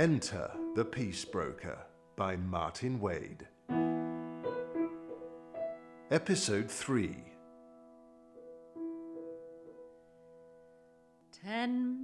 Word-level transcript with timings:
Enter 0.00 0.50
the 0.76 0.84
Peace 0.86 1.26
Broker 1.26 1.76
by 2.16 2.34
Martyn 2.34 3.00
Wade. 3.00 3.46
Episode 6.10 6.70
3 6.70 7.14
Ten 11.44 12.02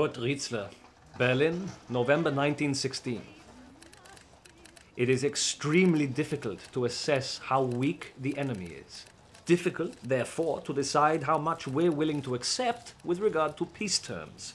Kurt 0.00 0.16
Riezler, 0.16 0.70
Berlin, 1.18 1.68
November 1.90 2.30
1916. 2.30 3.20
It 4.96 5.10
is 5.10 5.24
extremely 5.24 6.06
difficult 6.06 6.58
to 6.72 6.86
assess 6.86 7.36
how 7.36 7.64
weak 7.64 8.14
the 8.18 8.38
enemy 8.38 8.68
is. 8.86 9.04
Difficult, 9.44 9.96
therefore, 10.02 10.62
to 10.62 10.72
decide 10.72 11.24
how 11.24 11.36
much 11.36 11.66
we're 11.66 11.92
willing 11.92 12.22
to 12.22 12.34
accept 12.34 12.94
with 13.04 13.18
regard 13.18 13.58
to 13.58 13.66
peace 13.66 13.98
terms. 13.98 14.54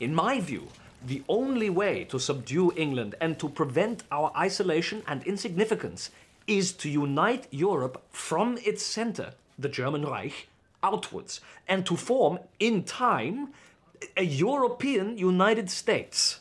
In 0.00 0.14
my 0.14 0.38
view, 0.38 0.68
the 1.06 1.22
only 1.30 1.70
way 1.70 2.04
to 2.04 2.18
subdue 2.18 2.74
England 2.76 3.14
and 3.22 3.38
to 3.40 3.48
prevent 3.48 4.02
our 4.12 4.30
isolation 4.36 5.02
and 5.08 5.22
insignificance 5.22 6.10
is 6.46 6.72
to 6.72 6.90
unite 6.90 7.46
Europe 7.50 8.02
from 8.10 8.58
its 8.58 8.84
center, 8.84 9.32
the 9.58 9.70
German 9.70 10.04
Reich, 10.04 10.46
outwards, 10.82 11.40
and 11.66 11.86
to 11.86 11.96
form, 11.96 12.38
in 12.60 12.84
time, 12.84 13.54
a 14.16 14.22
European 14.22 15.18
United 15.18 15.70
States. 15.70 16.40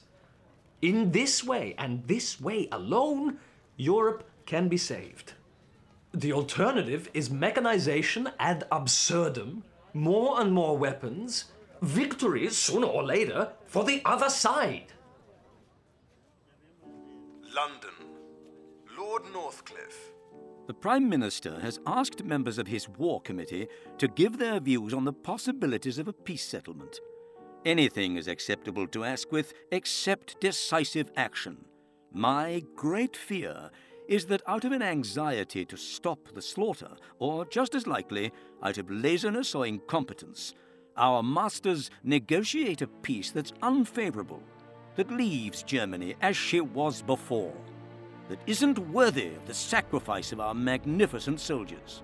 In 0.82 1.12
this 1.12 1.44
way, 1.44 1.76
and 1.78 2.08
this 2.08 2.40
way 2.40 2.68
alone, 2.72 3.40
Europe 3.78 4.24
can 4.46 4.68
be 4.68 4.78
saved. 4.78 5.34
The 6.14 6.32
alternative 6.34 7.10
is 7.14 7.30
mechanization 7.30 8.30
ad 8.40 8.66
absurdum, 8.72 9.64
more 9.94 10.40
and 10.40 10.52
more 10.52 10.78
weapons, 10.78 11.46
victories 11.82 12.58
sooner 12.58 12.88
or 12.88 13.04
later 13.04 13.52
for 13.66 13.84
the 13.84 14.02
other 14.06 14.30
side. 14.30 14.94
London 17.54 17.96
Lord 18.98 19.24
Northcliffe. 19.34 20.12
The 20.68 20.74
Prime 20.74 21.08
Minister 21.08 21.60
has 21.60 21.80
asked 21.86 22.24
members 22.24 22.58
of 22.58 22.68
his 22.68 22.90
War 22.90 23.22
Committee 23.22 23.68
to 23.98 24.08
give 24.08 24.38
their 24.38 24.60
views 24.60 24.94
on 24.94 25.06
the 25.06 25.14
possibilities 25.14 25.98
of 26.00 26.08
a 26.08 26.14
peace 26.14 26.44
settlement. 26.44 27.00
Anything 27.66 28.16
is 28.16 28.28
acceptable 28.28 28.86
to 28.90 29.04
Asquith 29.04 29.52
except 29.72 30.40
decisive 30.40 31.12
action. 31.18 31.66
My 32.14 32.64
great 32.76 33.18
fear 33.18 33.72
is 34.08 34.28
that 34.28 34.44
out 34.46 34.66
of 34.66 34.72
an 34.72 34.84
anxiety 34.84 35.66
to 35.66 35.76
stop 35.76 36.20
the 36.36 36.44
slaughter, 36.44 36.92
or 37.18 37.44
just 37.46 37.74
as 37.74 37.88
likely, 37.88 38.32
out 38.62 38.78
of 38.78 38.92
laziness 38.92 39.56
or 39.56 39.66
incompetence, 39.66 40.54
our 40.96 41.24
masters 41.24 41.90
negotiate 42.04 42.84
a 42.84 42.88
peace 42.88 43.32
that's 43.32 43.52
unfavorable, 43.64 44.44
that 44.96 45.10
leaves 45.12 45.64
Germany 45.64 46.14
as 46.22 46.38
she 46.38 46.62
was 46.62 47.02
before, 47.02 47.56
that 48.30 48.40
isn't 48.46 48.78
worthy 48.78 49.30
of 49.30 49.48
the 49.48 49.54
sacrifice 49.56 50.32
of 50.32 50.40
our 50.40 50.54
magnificent 50.54 51.40
soldiers. 51.40 52.04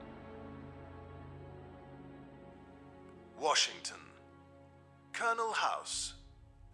Washington 3.39 4.00
Colonel 5.21 5.51
House. 5.51 6.15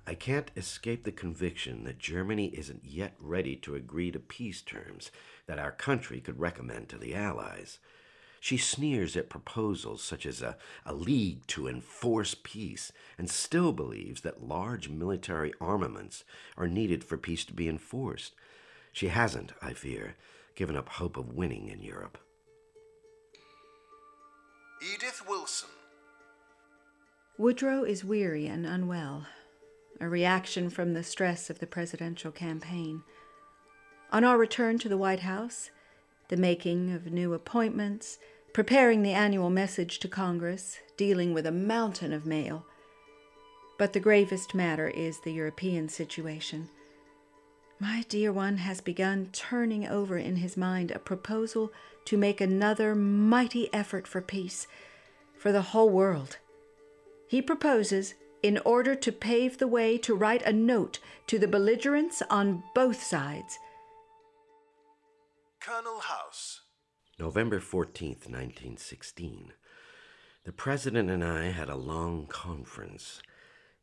I 0.07 0.13
can't 0.13 0.51
escape 0.55 1.03
the 1.03 1.11
conviction 1.11 1.83
that 1.83 1.99
Germany 1.99 2.45
isn't 2.55 2.85
yet 2.85 3.13
ready 3.19 3.57
to 3.57 3.75
agree 3.75 4.09
to 4.11 4.19
peace 4.19 4.61
terms 4.61 5.11
that 5.47 5.59
our 5.59 5.73
country 5.73 6.21
could 6.21 6.39
recommend 6.39 6.87
to 6.87 6.97
the 6.97 7.13
Allies. 7.13 7.79
She 8.39 8.55
sneers 8.55 9.17
at 9.17 9.29
proposals 9.29 10.01
such 10.01 10.25
as 10.25 10.41
a, 10.41 10.55
a 10.85 10.93
league 10.93 11.45
to 11.47 11.67
enforce 11.67 12.37
peace 12.41 12.93
and 13.17 13.29
still 13.29 13.73
believes 13.73 14.21
that 14.21 14.47
large 14.47 14.87
military 14.87 15.51
armaments 15.59 16.23
are 16.55 16.69
needed 16.69 17.03
for 17.03 17.17
peace 17.17 17.43
to 17.45 17.53
be 17.53 17.67
enforced. 17.67 18.33
She 18.93 19.09
hasn't, 19.09 19.51
I 19.61 19.73
fear, 19.73 20.15
given 20.55 20.77
up 20.77 20.87
hope 20.87 21.17
of 21.17 21.33
winning 21.33 21.67
in 21.67 21.81
Europe. 21.81 22.17
Edith 24.81 25.27
Wilson. 25.27 25.67
Woodrow 27.39 27.83
is 27.83 28.03
weary 28.03 28.47
and 28.47 28.65
unwell, 28.65 29.27
a 30.01 30.09
reaction 30.09 30.71
from 30.71 30.95
the 30.95 31.03
stress 31.03 31.51
of 31.51 31.59
the 31.59 31.67
presidential 31.67 32.31
campaign. 32.31 33.03
On 34.11 34.23
our 34.23 34.39
return 34.39 34.79
to 34.79 34.89
the 34.89 34.97
White 34.97 35.19
House, 35.19 35.69
the 36.29 36.35
making 36.35 36.91
of 36.91 37.11
new 37.11 37.35
appointments, 37.35 38.17
preparing 38.53 39.03
the 39.03 39.11
annual 39.11 39.51
message 39.51 39.99
to 39.99 40.07
Congress, 40.07 40.79
dealing 40.97 41.31
with 41.31 41.45
a 41.45 41.51
mountain 41.51 42.11
of 42.11 42.25
mail. 42.25 42.65
But 43.77 43.93
the 43.93 43.99
gravest 43.99 44.55
matter 44.55 44.87
is 44.87 45.19
the 45.19 45.31
European 45.31 45.89
situation. 45.89 46.69
My 47.79 48.03
dear 48.09 48.33
one 48.33 48.57
has 48.57 48.81
begun 48.81 49.29
turning 49.31 49.87
over 49.87 50.17
in 50.17 50.37
his 50.37 50.57
mind 50.57 50.89
a 50.89 50.97
proposal 50.97 51.71
to 52.05 52.17
make 52.17 52.41
another 52.41 52.95
mighty 52.95 53.71
effort 53.71 54.07
for 54.07 54.21
peace, 54.21 54.65
for 55.37 55.51
the 55.51 55.61
whole 55.61 55.91
world. 55.91 56.37
He 57.27 57.41
proposes, 57.41 58.15
in 58.41 58.57
order 58.59 58.95
to 58.95 59.11
pave 59.11 59.57
the 59.57 59.67
way, 59.67 59.97
to 59.99 60.15
write 60.15 60.41
a 60.43 60.53
note 60.53 60.99
to 61.27 61.37
the 61.37 61.47
belligerents 61.47 62.21
on 62.29 62.63
both 62.73 63.03
sides. 63.03 63.59
Colonel 65.59 65.99
House. 65.99 66.61
November 67.19 67.59
14th, 67.59 68.29
1916. 68.29 69.53
The 70.45 70.51
President 70.53 71.09
and 71.09 71.23
I 71.23 71.45
had 71.45 71.67
a 71.67 71.75
long 71.75 72.27
conference. 72.27 73.21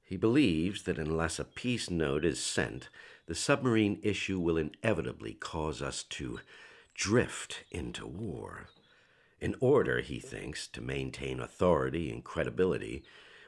He 0.02 0.16
believes 0.16 0.84
that 0.84 0.98
unless 0.98 1.38
a 1.38 1.44
peace 1.44 1.90
note 1.90 2.24
is 2.24 2.40
sent, 2.40 2.88
the 3.26 3.34
submarine 3.34 4.00
issue 4.02 4.38
will 4.38 4.56
inevitably 4.56 5.34
cause 5.34 5.82
us 5.82 6.02
to 6.04 6.40
drift 6.94 7.64
into 7.70 8.06
war. 8.06 8.68
In 9.40 9.56
order, 9.60 10.00
he 10.00 10.20
thinks, 10.20 10.66
to 10.68 10.80
maintain 10.80 11.40
authority 11.40 12.10
and 12.10 12.24
credibility, 12.24 13.02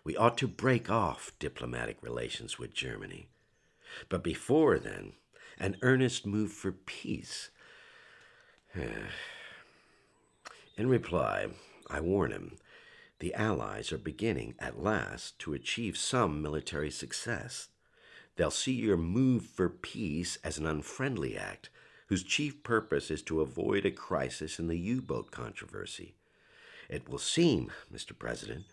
we 0.07 0.17
ought 0.17 0.39
to 0.39 0.47
break 0.47 0.89
off 0.89 1.33
diplomatic 1.41 1.97
relations 2.01 2.61
with 2.61 2.73
Germany. 2.73 3.27
But 4.09 4.23
before 4.23 4.79
then, 4.79 5.15
an 5.59 5.79
earnest 5.83 6.25
move 6.25 6.53
for 6.53 6.71
peace. 6.71 7.51
In 10.77 10.89
reply, 10.89 11.49
I 11.91 11.99
warn 11.99 12.31
him 12.31 12.57
the 13.19 13.35
Allies 13.35 13.91
are 13.91 13.99
beginning 13.99 14.55
at 14.61 14.81
last 14.81 15.41
to 15.41 15.55
achieve 15.55 15.99
some 15.99 16.41
military 16.41 16.93
success. 16.93 17.67
They'll 18.37 18.53
see 18.53 18.75
your 18.75 18.97
move 18.97 19.45
for 19.45 19.69
peace 19.69 20.39
as 20.45 20.57
an 20.57 20.69
unfriendly 20.69 21.37
act 21.37 21.69
whose 22.07 22.23
chief 22.23 22.63
purpose 22.63 23.11
is 23.11 23.23
to 23.23 23.41
avoid 23.41 23.85
a 23.85 23.91
crisis 23.91 24.61
in 24.61 24.69
the 24.69 24.79
U 24.79 25.03
boat 25.03 25.33
controversy. 25.33 26.15
It 26.89 27.09
will 27.09 27.19
seem, 27.19 27.73
Mr. 27.93 28.17
President, 28.17 28.67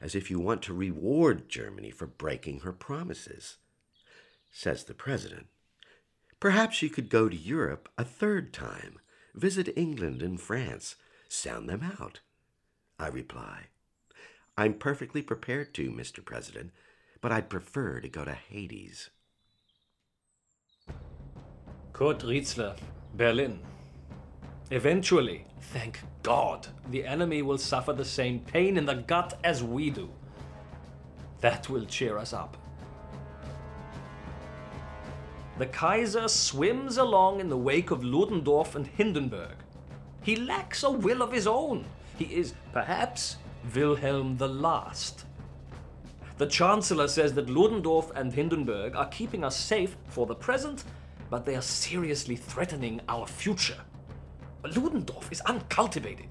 as 0.00 0.14
if 0.14 0.30
you 0.30 0.38
want 0.38 0.62
to 0.62 0.74
reward 0.74 1.48
Germany 1.48 1.90
for 1.90 2.06
breaking 2.06 2.60
her 2.60 2.72
promises. 2.72 3.56
Says 4.50 4.84
the 4.84 4.94
President. 4.94 5.46
Perhaps 6.40 6.82
you 6.82 6.88
could 6.90 7.08
go 7.08 7.28
to 7.28 7.36
Europe 7.36 7.88
a 7.98 8.04
third 8.04 8.52
time, 8.52 8.98
visit 9.34 9.72
England 9.76 10.22
and 10.22 10.40
France, 10.40 10.96
sound 11.28 11.68
them 11.68 11.82
out. 11.82 12.20
I 12.98 13.08
reply, 13.08 13.66
I'm 14.56 14.74
perfectly 14.74 15.22
prepared 15.22 15.74
to, 15.74 15.90
Mr. 15.90 16.24
President, 16.24 16.72
but 17.20 17.32
I'd 17.32 17.48
prefer 17.48 18.00
to 18.00 18.08
go 18.08 18.24
to 18.24 18.34
Hades. 18.34 19.10
Kurt 21.92 22.20
Riezler, 22.20 22.76
Berlin. 23.14 23.60
Eventually, 24.70 25.46
thank 25.72 26.00
God, 26.22 26.66
the 26.90 27.06
enemy 27.06 27.40
will 27.40 27.56
suffer 27.56 27.94
the 27.94 28.04
same 28.04 28.40
pain 28.40 28.76
in 28.76 28.84
the 28.84 28.96
gut 28.96 29.38
as 29.42 29.64
we 29.64 29.88
do. 29.88 30.10
That 31.40 31.70
will 31.70 31.86
cheer 31.86 32.18
us 32.18 32.34
up. 32.34 32.56
The 35.56 35.66
Kaiser 35.66 36.28
swims 36.28 36.98
along 36.98 37.40
in 37.40 37.48
the 37.48 37.56
wake 37.56 37.90
of 37.90 38.04
Ludendorff 38.04 38.76
and 38.76 38.86
Hindenburg. 38.86 39.56
He 40.22 40.36
lacks 40.36 40.82
a 40.82 40.90
will 40.90 41.22
of 41.22 41.32
his 41.32 41.46
own. 41.46 41.86
He 42.18 42.26
is, 42.26 42.52
perhaps, 42.72 43.36
Wilhelm 43.74 44.36
the 44.36 44.48
Last. 44.48 45.24
The 46.36 46.46
Chancellor 46.46 47.08
says 47.08 47.32
that 47.34 47.48
Ludendorff 47.48 48.12
and 48.14 48.32
Hindenburg 48.32 48.94
are 48.94 49.08
keeping 49.08 49.42
us 49.42 49.56
safe 49.56 49.96
for 50.08 50.26
the 50.26 50.34
present, 50.34 50.84
but 51.30 51.44
they 51.44 51.56
are 51.56 51.62
seriously 51.62 52.36
threatening 52.36 53.00
our 53.08 53.26
future. 53.26 53.80
Ludendorff 54.76 55.30
is 55.32 55.40
uncultivated. 55.42 56.26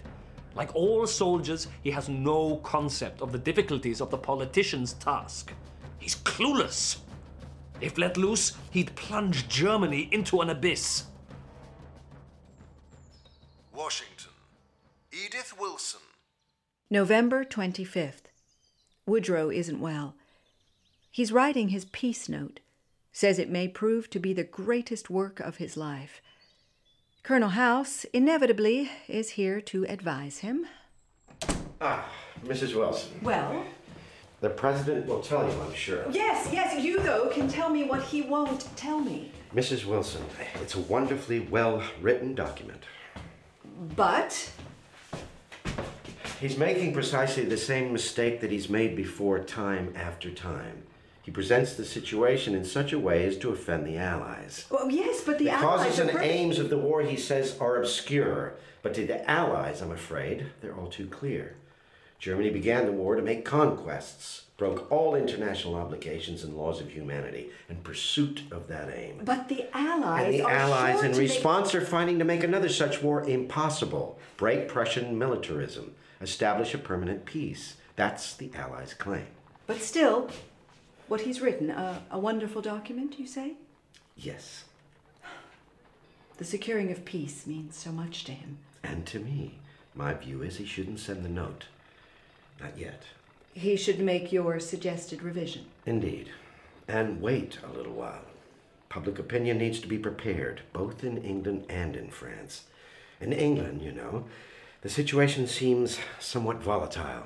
Like 0.55 0.75
all 0.75 1.05
soldiers, 1.05 1.67
he 1.83 1.91
has 1.91 2.09
no 2.09 2.57
concept 2.57 3.21
of 3.21 3.31
the 3.31 3.37
difficulties 3.37 4.01
of 4.01 4.09
the 4.09 4.17
politician's 4.17 4.93
task. 4.93 5.53
He's 5.99 6.15
clueless. 6.15 6.97
If 7.79 7.97
let 7.97 8.17
loose, 8.17 8.53
he'd 8.71 8.95
plunge 8.95 9.47
Germany 9.47 10.09
into 10.11 10.41
an 10.41 10.49
abyss. 10.49 11.03
Washington. 13.73 14.31
Edith 15.11 15.53
Wilson. 15.59 16.01
November 16.89 17.43
25th. 17.43 18.23
Woodrow 19.05 19.51
isn't 19.51 19.79
well. 19.79 20.15
He's 21.11 21.31
writing 21.31 21.69
his 21.69 21.85
peace 21.85 22.27
note, 22.27 22.59
says 23.11 23.37
it 23.39 23.49
may 23.49 23.67
prove 23.67 24.09
to 24.09 24.19
be 24.19 24.33
the 24.33 24.43
greatest 24.43 25.09
work 25.09 25.39
of 25.39 25.57
his 25.57 25.77
life. 25.77 26.21
Colonel 27.27 27.50
House, 27.50 28.06
inevitably, 28.13 28.89
is 29.09 29.31
here 29.31 29.59
to 29.59 29.85
advise 29.89 30.38
him. 30.38 30.65
Ah, 31.81 32.09
Mrs. 32.45 32.74
Wilson. 32.74 33.19
Well? 33.21 33.65
The 34.39 34.50
President 34.50 35.06
will 35.07 35.19
tell 35.19 35.44
you, 35.44 35.53
I'm 35.59 35.74
sure. 35.74 36.06
Yes, 36.09 36.47
yes, 36.53 36.81
you, 36.81 37.01
though, 37.01 37.27
can 37.27 37.50
tell 37.50 37.69
me 37.69 37.83
what 37.83 38.01
he 38.01 38.21
won't 38.21 38.74
tell 38.77 39.01
me. 39.01 39.33
Mrs. 39.53 39.83
Wilson, 39.83 40.24
it's 40.62 40.75
a 40.75 40.79
wonderfully 40.79 41.41
well 41.41 41.83
written 42.00 42.33
document. 42.33 42.85
But? 43.97 44.50
He's 46.39 46.57
making 46.57 46.94
precisely 46.94 47.44
the 47.44 47.57
same 47.57 47.91
mistake 47.91 48.39
that 48.39 48.51
he's 48.51 48.69
made 48.69 48.95
before, 48.95 49.39
time 49.39 49.91
after 49.97 50.31
time. 50.31 50.83
He 51.27 51.31
presents 51.33 51.74
the 51.74 51.83
situation 51.83 52.56
in 52.56 52.63
such 52.63 52.94
a 52.94 52.97
way 53.00 53.25
as 53.25 53.35
to 53.39 53.50
offend 53.50 53.85
the 53.85 53.97
Allies. 53.97 54.65
Well, 54.71 54.89
yes, 54.89 55.19
but 55.25 55.38
the, 55.38 55.44
The 55.44 55.50
Allies 55.51 55.62
causes 55.83 56.00
and 56.00 56.09
perfect- 56.09 56.31
aims 56.31 56.57
of 56.57 56.69
the 56.69 56.77
war, 56.77 57.01
he 57.01 57.18
says, 57.18 57.57
are 57.59 57.75
obscure. 57.75 58.53
But 58.81 58.94
to 58.94 59.06
the 59.06 59.29
Allies, 59.29 59.81
I'm 59.81 59.91
afraid, 59.91 60.45
they're 60.62 60.74
all 60.74 60.88
too 60.88 61.06
clear. 61.07 61.57
Germany 62.18 62.50
began 62.50 62.85
the 62.85 62.94
war 62.94 63.18
to 63.18 63.21
make 63.21 63.44
conquests, 63.44 64.44
broke 64.56 64.89
all 64.89 65.15
international 65.15 65.75
obligations 65.75 66.45
and 66.45 66.56
laws 66.56 66.79
of 66.79 66.91
humanity 66.91 67.50
in 67.68 67.75
pursuit 67.81 68.44
of 68.50 68.69
that 68.69 68.89
aim. 68.95 69.19
But 69.25 69.50
the 69.50 69.65
Allies 69.75 70.23
And 70.27 70.33
the 70.33 70.50
Allies, 70.50 70.95
sure 71.00 71.06
in 71.07 71.12
to 71.12 71.18
make- 71.19 71.30
response, 71.30 71.75
are 71.75 71.81
finding 71.81 72.19
to 72.19 72.25
make 72.25 72.45
another 72.45 72.69
such 72.69 73.03
war 73.03 73.27
impossible. 73.27 74.18
Break 74.38 74.69
Prussian 74.69 75.18
militarism, 75.19 75.94
establish 76.21 76.73
a 76.73 76.77
permanent 76.77 77.25
peace. 77.25 77.75
That's 77.97 78.33
the 78.33 78.50
Allies' 78.56 78.94
claim. 78.94 79.27
But 79.65 79.81
still, 79.81 80.30
what 81.07 81.21
he's 81.21 81.42
written, 81.42 81.69
a, 81.69 82.01
a 82.12 82.19
wonderful 82.19 82.62
document, 82.62 83.19
you 83.19 83.27
say? 83.27 83.54
Yes, 84.15 84.63
The 86.38 86.45
securing 86.45 86.92
of 86.92 87.06
peace 87.06 87.45
means 87.48 87.75
so 87.75 87.92
much 87.92 88.24
to 88.25 88.31
him. 88.31 88.57
and 88.83 89.06
to 89.07 89.19
me, 89.19 89.59
my 89.95 90.13
view 90.13 90.42
is 90.44 90.57
he 90.57 90.65
shouldn't 90.65 91.00
send 91.00 91.24
the 91.25 91.30
note. 91.30 91.65
Not 92.62 92.77
yet. 92.77 93.04
He 93.54 93.75
should 93.75 94.00
make 94.00 94.31
your 94.31 94.59
suggested 94.59 95.21
revision. 95.24 95.65
Indeed. 95.86 96.30
And 96.88 97.21
wait 97.21 97.57
a 97.63 97.75
little 97.75 97.94
while. 97.94 98.21
Public 98.89 99.19
opinion 99.19 99.57
needs 99.57 99.80
to 99.80 99.88
be 99.88 99.98
prepared, 99.98 100.62
both 100.74 101.04
in 101.04 101.18
England 101.24 101.65
and 101.69 101.95
in 101.95 102.09
France. 102.09 102.63
In 103.19 103.33
England, 103.33 103.81
you 103.81 103.92
know, 103.92 104.25
the 104.81 104.89
situation 104.89 105.48
seems 105.48 106.00
somewhat 106.19 106.57
volatile. 106.62 107.24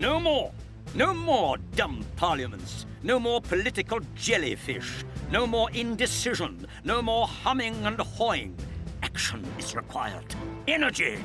No 0.00 0.18
more. 0.18 0.50
No 0.94 1.12
more 1.12 1.58
dumb 1.76 2.02
parliaments. 2.16 2.86
No 3.02 3.20
more 3.20 3.42
political 3.42 4.00
jellyfish. 4.14 5.04
No 5.30 5.46
more 5.46 5.70
indecision. 5.72 6.66
No 6.84 7.02
more 7.02 7.26
humming 7.26 7.76
and 7.84 8.00
hawing. 8.00 8.56
Action 9.02 9.44
is 9.58 9.76
required. 9.76 10.34
Energy. 10.66 11.18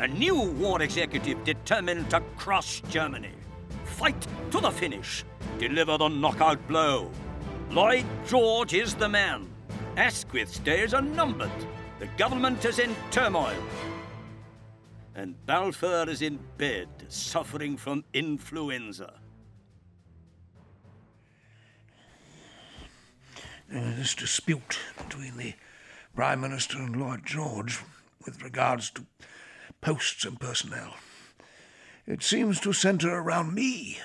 A 0.00 0.08
new 0.08 0.40
war 0.40 0.82
executive 0.82 1.44
determined 1.44 2.10
to 2.10 2.20
crush 2.36 2.82
Germany. 2.90 3.36
Fight 3.84 4.26
to 4.50 4.58
the 4.58 4.72
finish. 4.72 5.24
Deliver 5.60 5.96
the 5.96 6.08
knockout 6.08 6.66
blow. 6.66 7.12
Lloyd 7.70 8.06
George 8.26 8.74
is 8.74 8.94
the 8.96 9.08
man. 9.08 9.48
Asquith's 9.96 10.58
days 10.58 10.94
are 10.94 11.00
numbered. 11.00 11.64
The 12.00 12.08
government 12.18 12.64
is 12.64 12.80
in 12.80 12.96
turmoil 13.12 13.62
and 15.16 15.34
Balfour 15.46 16.10
is 16.10 16.20
in 16.20 16.38
bed, 16.58 16.88
suffering 17.08 17.76
from 17.78 18.04
influenza. 18.12 19.14
this 23.68 24.14
dispute 24.14 24.78
between 24.96 25.36
the 25.38 25.54
Prime 26.14 26.40
Minister 26.40 26.78
and 26.78 26.94
Lloyd 26.94 27.24
George 27.24 27.80
with 28.24 28.42
regards 28.42 28.90
to 28.90 29.06
posts 29.80 30.24
and 30.24 30.38
personnel. 30.38 30.94
It 32.06 32.22
seems 32.22 32.60
to 32.60 32.72
centre 32.72 33.12
around 33.12 33.54
me. 33.54 33.98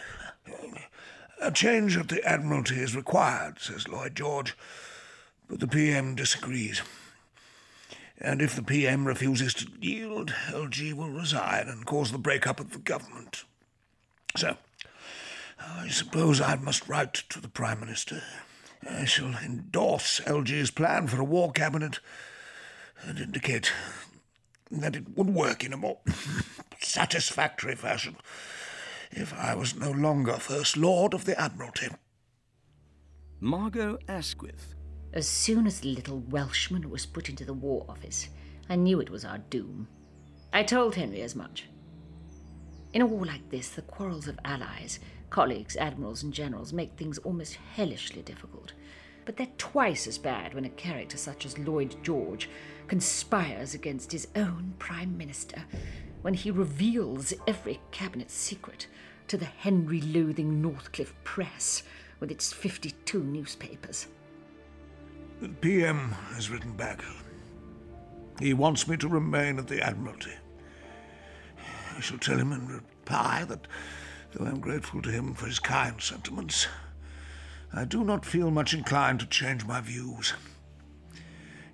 A 1.42 1.52
change 1.52 1.98
at 1.98 2.08
the 2.10 2.24
Admiralty 2.24 2.80
is 2.80 2.96
required, 2.96 3.60
says 3.60 3.88
Lloyd 3.88 4.16
George, 4.16 4.58
but 5.48 5.60
the 5.60 5.68
PM 5.68 6.16
disagrees. 6.16 6.82
And 8.24 8.40
if 8.40 8.56
the 8.56 8.62
PM 8.62 9.08
refuses 9.08 9.56
to 9.56 9.68
yield, 9.80 10.32
LG 10.50 10.94
will 10.94 11.10
resign 11.10 11.68
and 11.68 11.86
cause 11.86 12.12
the 12.12 12.20
break-up 12.20 12.60
of 12.60 12.72
the 12.72 12.78
government. 12.78 13.46
So, 14.38 14.58
I 15.60 15.88
suppose 15.90 16.40
I 16.40 16.56
must 16.56 16.88
write 16.88 17.16
to 17.30 17.42
the 17.42 17.48
Prime 17.48 17.80
Minister. 17.80 18.22
I 18.88 19.06
shall 19.06 19.36
endorse 19.44 20.20
LG's 20.22 20.70
plan 20.70 21.08
for 21.08 21.20
a 21.20 21.26
war 21.26 21.52
cabinet 21.52 22.00
and 23.04 23.20
indicate 23.20 23.72
that 24.70 24.96
it 24.96 25.18
would 25.18 25.30
work 25.30 25.64
in 25.64 25.74
a 25.74 25.78
more 25.78 25.98
satisfactory 26.80 27.76
fashion 27.76 28.16
if 29.12 29.34
I 29.34 29.56
was 29.56 29.76
no 29.76 29.92
longer 29.92 30.34
First 30.34 30.78
Lord 30.78 31.16
of 31.16 31.26
the 31.26 31.40
Admiralty. 31.40 31.90
Margot 33.40 33.98
Asquith. 34.08 34.76
As 35.14 35.28
soon 35.28 35.68
as 35.68 35.82
the 35.82 35.90
little 35.90 36.20
Welshman 36.20 36.90
was 36.90 37.06
put 37.06 37.28
into 37.28 37.44
the 37.44 37.54
War 37.54 37.86
Office, 37.90 38.30
I 38.70 38.78
knew 38.78 39.02
it 39.02 39.10
was 39.10 39.26
our 39.26 39.40
doom. 39.40 39.90
I 40.54 40.64
told 40.64 40.96
Henry 40.96 41.22
as 41.22 41.36
much. 41.36 41.68
In 42.94 43.02
a 43.02 43.06
war 43.06 43.26
like 43.26 43.50
this, 43.50 43.68
the 43.68 43.82
quarrels 43.82 44.30
of 44.30 44.40
allies, 44.46 45.02
colleagues, 45.30 45.76
admirals, 45.76 46.24
and 46.24 46.34
generals 46.34 46.72
make 46.72 46.94
things 46.94 47.18
almost 47.20 47.56
hellishly 47.56 48.22
difficult. 48.22 48.72
But 49.26 49.36
they're 49.36 49.48
twice 49.58 50.08
as 50.08 50.18
bad 50.18 50.54
when 50.54 50.64
a 50.64 50.70
character 50.70 51.18
such 51.18 51.46
as 51.46 51.60
Lloyd 51.60 51.98
George 52.04 52.50
conspires 52.88 53.74
against 53.74 54.14
his 54.14 54.30
own 54.38 54.76
Prime 54.80 55.18
Minister, 55.18 55.66
when 56.22 56.36
he 56.36 56.52
reveals 56.52 57.34
every 57.46 57.82
cabinet 57.92 58.32
secret 58.32 58.88
to 59.28 59.36
the 59.36 59.44
Henry 59.44 60.00
loathing 60.00 60.62
Northcliffe 60.62 61.14
press 61.26 61.84
with 62.22 62.32
its 62.32 62.54
52 62.54 63.22
newspapers. 63.22 64.08
The 65.42 65.50
PM 65.50 66.12
has 66.36 66.52
written 66.52 66.74
back. 66.74 67.04
He 68.40 68.54
wants 68.54 68.88
me 68.88 68.96
to 68.98 69.08
remain 69.08 69.58
at 69.58 69.68
the 69.68 69.82
Admiralty. 69.82 70.34
I 71.98 72.00
shall 72.00 72.20
tell 72.20 72.38
him 72.38 72.52
in 72.52 72.68
reply 72.68 73.46
that, 73.46 73.66
though 74.34 74.46
I'm 74.46 74.60
grateful 74.60 75.02
to 75.02 75.10
him 75.10 75.34
for 75.34 75.48
his 75.48 75.58
kind 75.58 76.00
sentiments, 76.00 76.68
I 77.74 77.86
do 77.86 78.04
not 78.04 78.24
feel 78.24 78.52
much 78.52 78.76
inclined 78.76 79.20
to 79.22 79.26
change 79.26 79.66
my 79.66 79.82
views. 79.82 80.36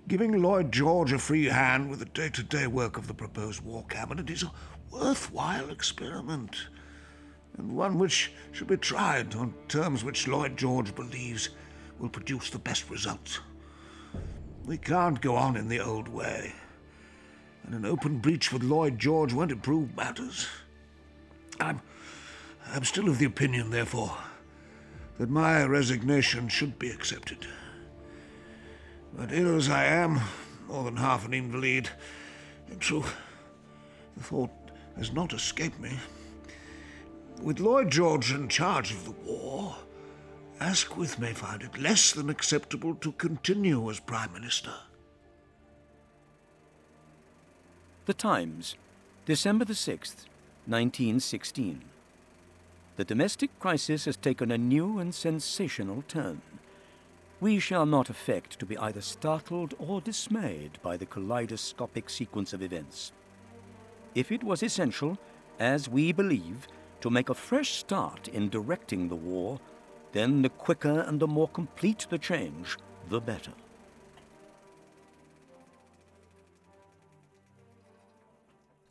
Giving 0.08 0.42
Lloyd 0.42 0.72
George 0.72 1.12
a 1.12 1.20
free 1.20 1.48
hand 1.48 1.90
with 1.90 2.00
the 2.00 2.06
day 2.06 2.30
to 2.30 2.44
day 2.44 2.68
work 2.68 2.96
of 2.96 3.08
the 3.08 3.14
proposed 3.14 3.62
war 3.66 3.84
cabinet 3.90 4.30
is 4.30 4.44
a 4.44 4.52
worthwhile 4.92 5.72
experiment, 5.72 6.56
and 7.58 7.76
one 7.76 8.00
which 8.00 8.32
should 8.54 8.68
be 8.68 8.78
tried 8.78 9.36
on 9.36 9.54
terms 9.68 10.06
which 10.06 10.26
Lloyd 10.26 10.56
George 10.56 10.96
believes 10.96 11.50
will 12.00 12.08
produce 12.08 12.50
the 12.50 12.60
best 12.60 12.90
results. 12.90 13.42
We 14.68 14.78
can't 14.78 15.22
go 15.22 15.38
on 15.38 15.56
in 15.56 15.70
the 15.70 15.80
old 15.80 16.10
way. 16.10 16.54
and 17.64 17.74
an 17.74 17.86
open 17.86 18.20
breach 18.20 18.52
with 18.52 18.64
Lloyd 18.64 19.00
George 19.00 19.34
won't 19.34 19.52
improve 19.52 19.96
matters. 19.96 20.48
I'm, 21.60 21.82
I'm 22.74 22.84
still 22.84 23.08
of 23.08 23.18
the 23.18 23.26
opinion, 23.26 23.72
therefore, 23.72 24.16
that 25.18 25.30
my 25.30 25.64
resignation 25.64 26.50
should 26.50 26.78
be 26.78 26.90
accepted. 26.90 27.48
But 29.14 29.32
ill 29.32 29.56
as 29.56 29.70
I 29.70 29.86
am, 29.86 30.20
more 30.68 30.84
than 30.84 30.98
half 30.98 31.26
an 31.26 31.34
invalid, 31.34 31.90
in 32.70 32.80
truth, 32.80 33.16
the 34.18 34.24
thought 34.24 34.52
has 34.98 35.14
not 35.14 35.34
escaped 35.34 35.80
me. 35.80 35.98
With 37.42 37.62
Lloyd 37.62 37.90
George 37.90 38.34
in 38.34 38.50
charge 38.50 38.92
of 38.92 39.06
the 39.06 39.12
war, 39.12 39.76
Asquith 40.60 41.20
may 41.20 41.34
find 41.34 41.62
it 41.62 41.80
less 41.80 42.14
than 42.14 42.30
acceptable 42.30 42.96
to 42.96 43.12
continue 43.14 43.90
as 43.92 44.00
Prime 44.00 44.34
Minister. 44.34 44.74
The 48.06 48.14
Times, 48.14 48.76
December 49.26 49.66
the 49.66 49.74
6th, 49.74 50.26
1916. 50.66 51.82
The 52.96 53.06
domestic 53.06 53.58
crisis 53.60 54.06
has 54.06 54.18
taken 54.18 54.52
a 54.52 54.58
new 54.58 54.98
and 54.98 55.14
sensational 55.14 56.04
turn. 56.08 56.42
We 57.40 57.60
shall 57.60 57.86
not 57.86 58.10
affect 58.10 58.58
to 58.58 58.66
be 58.66 58.78
either 58.78 59.02
startled 59.02 59.76
or 59.78 60.02
dismayed 60.02 60.80
by 60.82 60.98
the 60.98 61.06
kaleidoscopic 61.06 62.10
sequence 62.10 62.54
of 62.54 62.64
events. 62.64 63.12
If 64.16 64.32
it 64.32 64.44
was 64.44 64.64
essential, 64.64 65.20
as 65.60 65.88
we 65.88 66.12
believe, 66.12 66.68
to 67.02 67.12
make 67.12 67.30
a 67.30 67.36
fresh 67.36 67.76
start 67.76 68.28
in 68.30 68.50
directing 68.50 69.08
the 69.08 69.16
war, 69.16 69.60
then 70.12 70.42
the 70.42 70.50
quicker 70.50 71.02
and 71.02 71.20
the 71.20 71.28
more 71.28 71.48
complete 71.50 72.08
the 72.10 72.18
change, 72.18 72.78
the 73.10 73.20
better. 73.20 73.52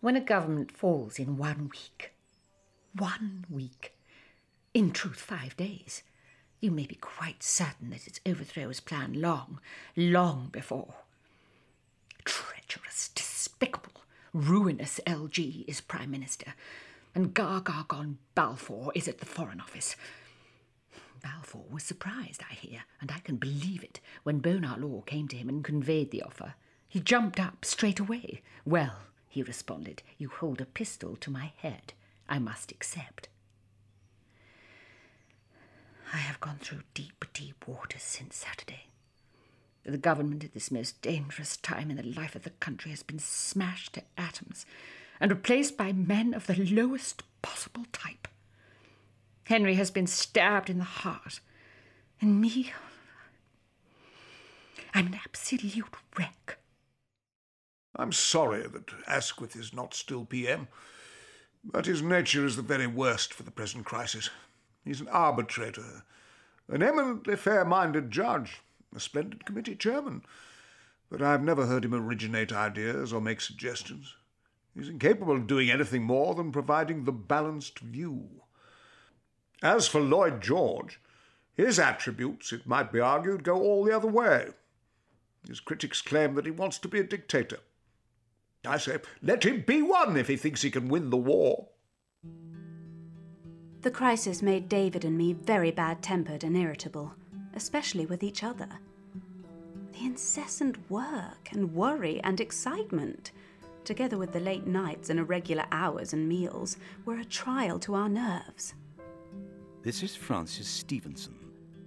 When 0.00 0.16
a 0.16 0.20
government 0.20 0.70
falls 0.70 1.18
in 1.18 1.36
one 1.36 1.70
week, 1.72 2.12
one 2.94 3.44
week, 3.50 3.96
in 4.72 4.92
truth, 4.92 5.20
five 5.20 5.56
days, 5.56 6.02
you 6.60 6.70
may 6.70 6.86
be 6.86 6.94
quite 6.96 7.42
certain 7.42 7.90
that 7.90 8.06
its 8.06 8.20
overthrow 8.26 8.68
was 8.68 8.80
planned 8.80 9.16
long, 9.16 9.58
long 9.96 10.48
before. 10.52 10.94
Treacherous, 12.24 13.10
despicable, 13.14 14.02
ruinous 14.32 15.00
LG 15.06 15.64
is 15.66 15.80
Prime 15.80 16.10
Minister, 16.10 16.54
and 17.14 17.34
Gargargon 17.34 18.16
Balfour 18.34 18.92
is 18.94 19.08
at 19.08 19.18
the 19.18 19.26
Foreign 19.26 19.60
Office. 19.60 19.96
Balfour 21.26 21.64
was 21.68 21.82
surprised, 21.82 22.42
I 22.48 22.54
hear, 22.54 22.84
and 23.00 23.10
I 23.10 23.18
can 23.18 23.34
believe 23.34 23.82
it, 23.82 23.98
when 24.22 24.38
Bonar 24.38 24.78
Law 24.78 25.00
came 25.00 25.26
to 25.28 25.36
him 25.36 25.48
and 25.48 25.64
conveyed 25.64 26.12
the 26.12 26.22
offer. 26.22 26.54
He 26.88 27.00
jumped 27.00 27.40
up 27.40 27.64
straight 27.64 27.98
away. 27.98 28.42
Well, 28.64 28.98
he 29.28 29.42
responded, 29.42 30.04
you 30.18 30.28
hold 30.28 30.60
a 30.60 30.66
pistol 30.66 31.16
to 31.16 31.30
my 31.30 31.50
head. 31.56 31.94
I 32.28 32.38
must 32.38 32.70
accept. 32.70 33.28
I 36.12 36.18
have 36.18 36.40
gone 36.40 36.58
through 36.60 36.82
deep, 36.94 37.24
deep 37.32 37.66
waters 37.66 38.04
since 38.04 38.36
Saturday. 38.36 38.86
The 39.84 39.98
government 39.98 40.44
at 40.44 40.54
this 40.54 40.70
most 40.70 41.02
dangerous 41.02 41.56
time 41.56 41.90
in 41.90 41.96
the 41.96 42.04
life 42.04 42.36
of 42.36 42.44
the 42.44 42.50
country 42.50 42.92
has 42.92 43.02
been 43.02 43.18
smashed 43.18 43.94
to 43.94 44.02
atoms 44.16 44.64
and 45.18 45.32
replaced 45.32 45.76
by 45.76 45.92
men 45.92 46.34
of 46.34 46.46
the 46.46 46.54
lowest 46.54 47.24
possible 47.42 47.86
type. 47.92 48.25
Henry 49.46 49.74
has 49.74 49.92
been 49.92 50.08
stabbed 50.08 50.68
in 50.68 50.78
the 50.78 50.84
heart, 50.84 51.38
and 52.20 52.40
me, 52.40 52.72
I'm 54.92 55.06
an 55.06 55.20
absolute 55.24 55.84
wreck. 56.18 56.58
I'm 57.94 58.10
sorry 58.10 58.62
that 58.62 58.90
Asquith 59.06 59.54
is 59.54 59.72
not 59.72 59.94
still 59.94 60.24
PM, 60.24 60.66
but 61.62 61.86
his 61.86 62.02
nature 62.02 62.44
is 62.44 62.56
the 62.56 62.62
very 62.62 62.88
worst 62.88 63.32
for 63.32 63.44
the 63.44 63.52
present 63.52 63.84
crisis. 63.84 64.30
He's 64.84 65.00
an 65.00 65.06
arbitrator, 65.08 66.02
an 66.68 66.82
eminently 66.82 67.36
fair 67.36 67.64
minded 67.64 68.10
judge, 68.10 68.62
a 68.96 68.98
splendid 68.98 69.46
committee 69.46 69.76
chairman, 69.76 70.24
but 71.08 71.22
I've 71.22 71.44
never 71.44 71.66
heard 71.66 71.84
him 71.84 71.94
originate 71.94 72.52
ideas 72.52 73.12
or 73.12 73.20
make 73.20 73.40
suggestions. 73.40 74.16
He's 74.74 74.88
incapable 74.88 75.36
of 75.36 75.46
doing 75.46 75.70
anything 75.70 76.02
more 76.02 76.34
than 76.34 76.50
providing 76.50 77.04
the 77.04 77.12
balanced 77.12 77.78
view. 77.78 78.42
As 79.62 79.88
for 79.88 80.00
Lloyd 80.00 80.40
George, 80.42 81.00
his 81.54 81.78
attributes, 81.78 82.52
it 82.52 82.66
might 82.66 82.92
be 82.92 83.00
argued, 83.00 83.42
go 83.42 83.60
all 83.60 83.84
the 83.84 83.96
other 83.96 84.08
way. 84.08 84.48
His 85.48 85.60
critics 85.60 86.02
claim 86.02 86.34
that 86.34 86.44
he 86.44 86.50
wants 86.50 86.78
to 86.78 86.88
be 86.88 87.00
a 87.00 87.04
dictator. 87.04 87.58
I 88.64 88.78
say, 88.78 88.98
let 89.22 89.44
him 89.44 89.62
be 89.66 89.80
one 89.80 90.16
if 90.16 90.28
he 90.28 90.36
thinks 90.36 90.62
he 90.62 90.70
can 90.70 90.88
win 90.88 91.10
the 91.10 91.16
war. 91.16 91.68
The 93.82 93.90
crisis 93.90 94.42
made 94.42 94.68
David 94.68 95.04
and 95.04 95.16
me 95.16 95.32
very 95.32 95.70
bad 95.70 96.02
tempered 96.02 96.42
and 96.42 96.56
irritable, 96.56 97.14
especially 97.54 98.04
with 98.04 98.22
each 98.22 98.42
other. 98.42 98.68
The 99.92 100.04
incessant 100.04 100.90
work 100.90 101.48
and 101.52 101.72
worry 101.72 102.20
and 102.24 102.40
excitement, 102.40 103.30
together 103.84 104.18
with 104.18 104.32
the 104.32 104.40
late 104.40 104.66
nights 104.66 105.08
and 105.08 105.20
irregular 105.20 105.66
hours 105.70 106.12
and 106.12 106.28
meals, 106.28 106.76
were 107.04 107.18
a 107.18 107.24
trial 107.24 107.78
to 107.78 107.94
our 107.94 108.08
nerves. 108.08 108.74
This 109.86 110.02
is 110.02 110.16
Frances 110.16 110.66
Stevenson, 110.66 111.36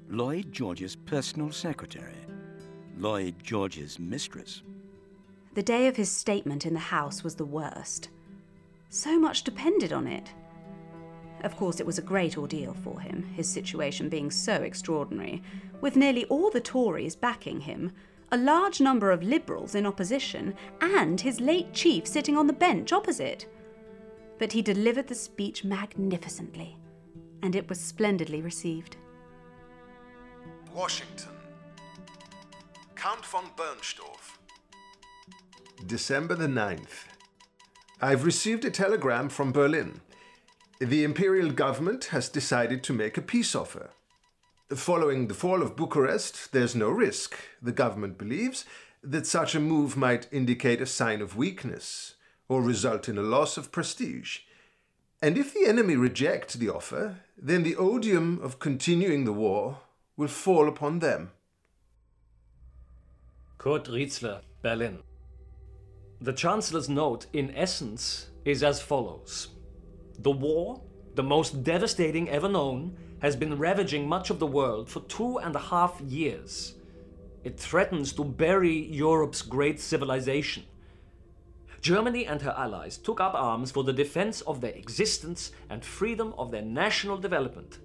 Lloyd 0.09 0.53
George's 0.53 0.95
personal 0.95 1.51
secretary, 1.51 2.15
Lloyd 2.97 3.35
George's 3.43 3.99
mistress. 3.99 4.61
The 5.53 5.63
day 5.63 5.85
of 5.87 5.97
his 5.97 6.09
statement 6.09 6.65
in 6.65 6.73
the 6.73 6.79
House 6.79 7.25
was 7.25 7.35
the 7.35 7.43
worst. 7.43 8.07
So 8.89 9.19
much 9.19 9.43
depended 9.43 9.91
on 9.91 10.07
it. 10.07 10.31
Of 11.43 11.57
course, 11.57 11.81
it 11.81 11.85
was 11.85 11.97
a 11.97 12.01
great 12.01 12.37
ordeal 12.37 12.73
for 12.73 13.01
him, 13.01 13.33
his 13.35 13.49
situation 13.49 14.07
being 14.07 14.31
so 14.31 14.53
extraordinary, 14.53 15.43
with 15.81 15.97
nearly 15.97 16.23
all 16.27 16.49
the 16.49 16.61
Tories 16.61 17.17
backing 17.17 17.59
him, 17.59 17.91
a 18.31 18.37
large 18.37 18.79
number 18.79 19.11
of 19.11 19.23
Liberals 19.23 19.75
in 19.75 19.85
opposition, 19.85 20.55
and 20.79 21.19
his 21.19 21.41
late 21.41 21.73
chief 21.73 22.07
sitting 22.07 22.37
on 22.37 22.47
the 22.47 22.53
bench 22.53 22.93
opposite. 22.93 23.45
But 24.37 24.53
he 24.53 24.61
delivered 24.61 25.07
the 25.07 25.15
speech 25.15 25.65
magnificently, 25.65 26.77
and 27.41 27.55
it 27.55 27.67
was 27.69 27.79
splendidly 27.79 28.41
received. 28.41 28.97
Washington. 30.73 31.31
Count 32.95 33.25
von 33.25 33.45
Bernstorff. 33.55 34.37
December 35.85 36.35
the 36.35 36.47
9th. 36.47 37.05
I've 38.01 38.25
received 38.25 38.65
a 38.65 38.71
telegram 38.71 39.29
from 39.29 39.51
Berlin. 39.51 40.01
The 40.79 41.03
imperial 41.03 41.51
government 41.51 42.05
has 42.05 42.29
decided 42.29 42.83
to 42.83 42.93
make 42.93 43.17
a 43.17 43.21
peace 43.21 43.55
offer. 43.55 43.91
Following 44.69 45.27
the 45.27 45.33
fall 45.33 45.61
of 45.61 45.75
Bucharest, 45.75 46.51
there's 46.51 46.75
no 46.75 46.89
risk, 46.89 47.35
the 47.61 47.71
government 47.71 48.17
believes, 48.17 48.65
that 49.03 49.25
such 49.25 49.55
a 49.55 49.59
move 49.59 49.97
might 49.97 50.27
indicate 50.31 50.81
a 50.81 50.85
sign 50.85 51.21
of 51.21 51.35
weakness 51.35 52.15
or 52.47 52.61
result 52.61 53.09
in 53.09 53.17
a 53.17 53.23
loss 53.23 53.57
of 53.57 53.71
prestige. 53.71 54.39
And 55.21 55.37
if 55.37 55.53
the 55.53 55.65
enemy 55.65 55.95
reject 55.97 56.59
the 56.59 56.69
offer, 56.69 57.17
then 57.37 57.63
the 57.63 57.75
odium 57.75 58.39
of 58.41 58.59
continuing 58.59 59.25
the 59.25 59.33
war 59.33 59.79
will 60.15 60.29
fall 60.29 60.69
upon 60.69 60.99
them. 60.99 61.31
Kurt 63.57 63.85
Riezler, 63.85 64.41
Berlin. 64.61 64.99
The 66.21 66.31
Chancellor's 66.31 66.87
note, 66.87 67.25
in 67.33 67.53
essence, 67.55 68.29
is 68.45 68.63
as 68.63 68.81
follows 68.81 69.49
The 70.19 70.31
war, 70.31 70.81
the 71.15 71.23
most 71.23 71.63
devastating 71.63 72.29
ever 72.29 72.47
known, 72.47 72.95
has 73.21 73.35
been 73.35 73.57
ravaging 73.57 74.07
much 74.07 74.29
of 74.29 74.39
the 74.39 74.47
world 74.47 74.89
for 74.89 75.01
two 75.01 75.39
and 75.39 75.55
a 75.55 75.59
half 75.59 75.99
years. 76.01 76.75
It 77.43 77.59
threatens 77.59 78.13
to 78.13 78.23
bury 78.23 78.85
Europe's 78.85 79.41
great 79.41 79.79
civilization. 79.81 80.63
Germany 81.81 82.25
and 82.25 82.41
her 82.41 82.55
allies 82.57 82.97
took 82.97 83.19
up 83.19 83.33
arms 83.33 83.71
for 83.71 83.83
the 83.83 83.93
defense 83.93 84.41
of 84.41 84.61
their 84.61 84.73
existence 84.73 85.51
and 85.69 85.83
freedom 85.83 86.33
of 86.37 86.51
their 86.51 86.61
national 86.61 87.17
development. 87.17 87.79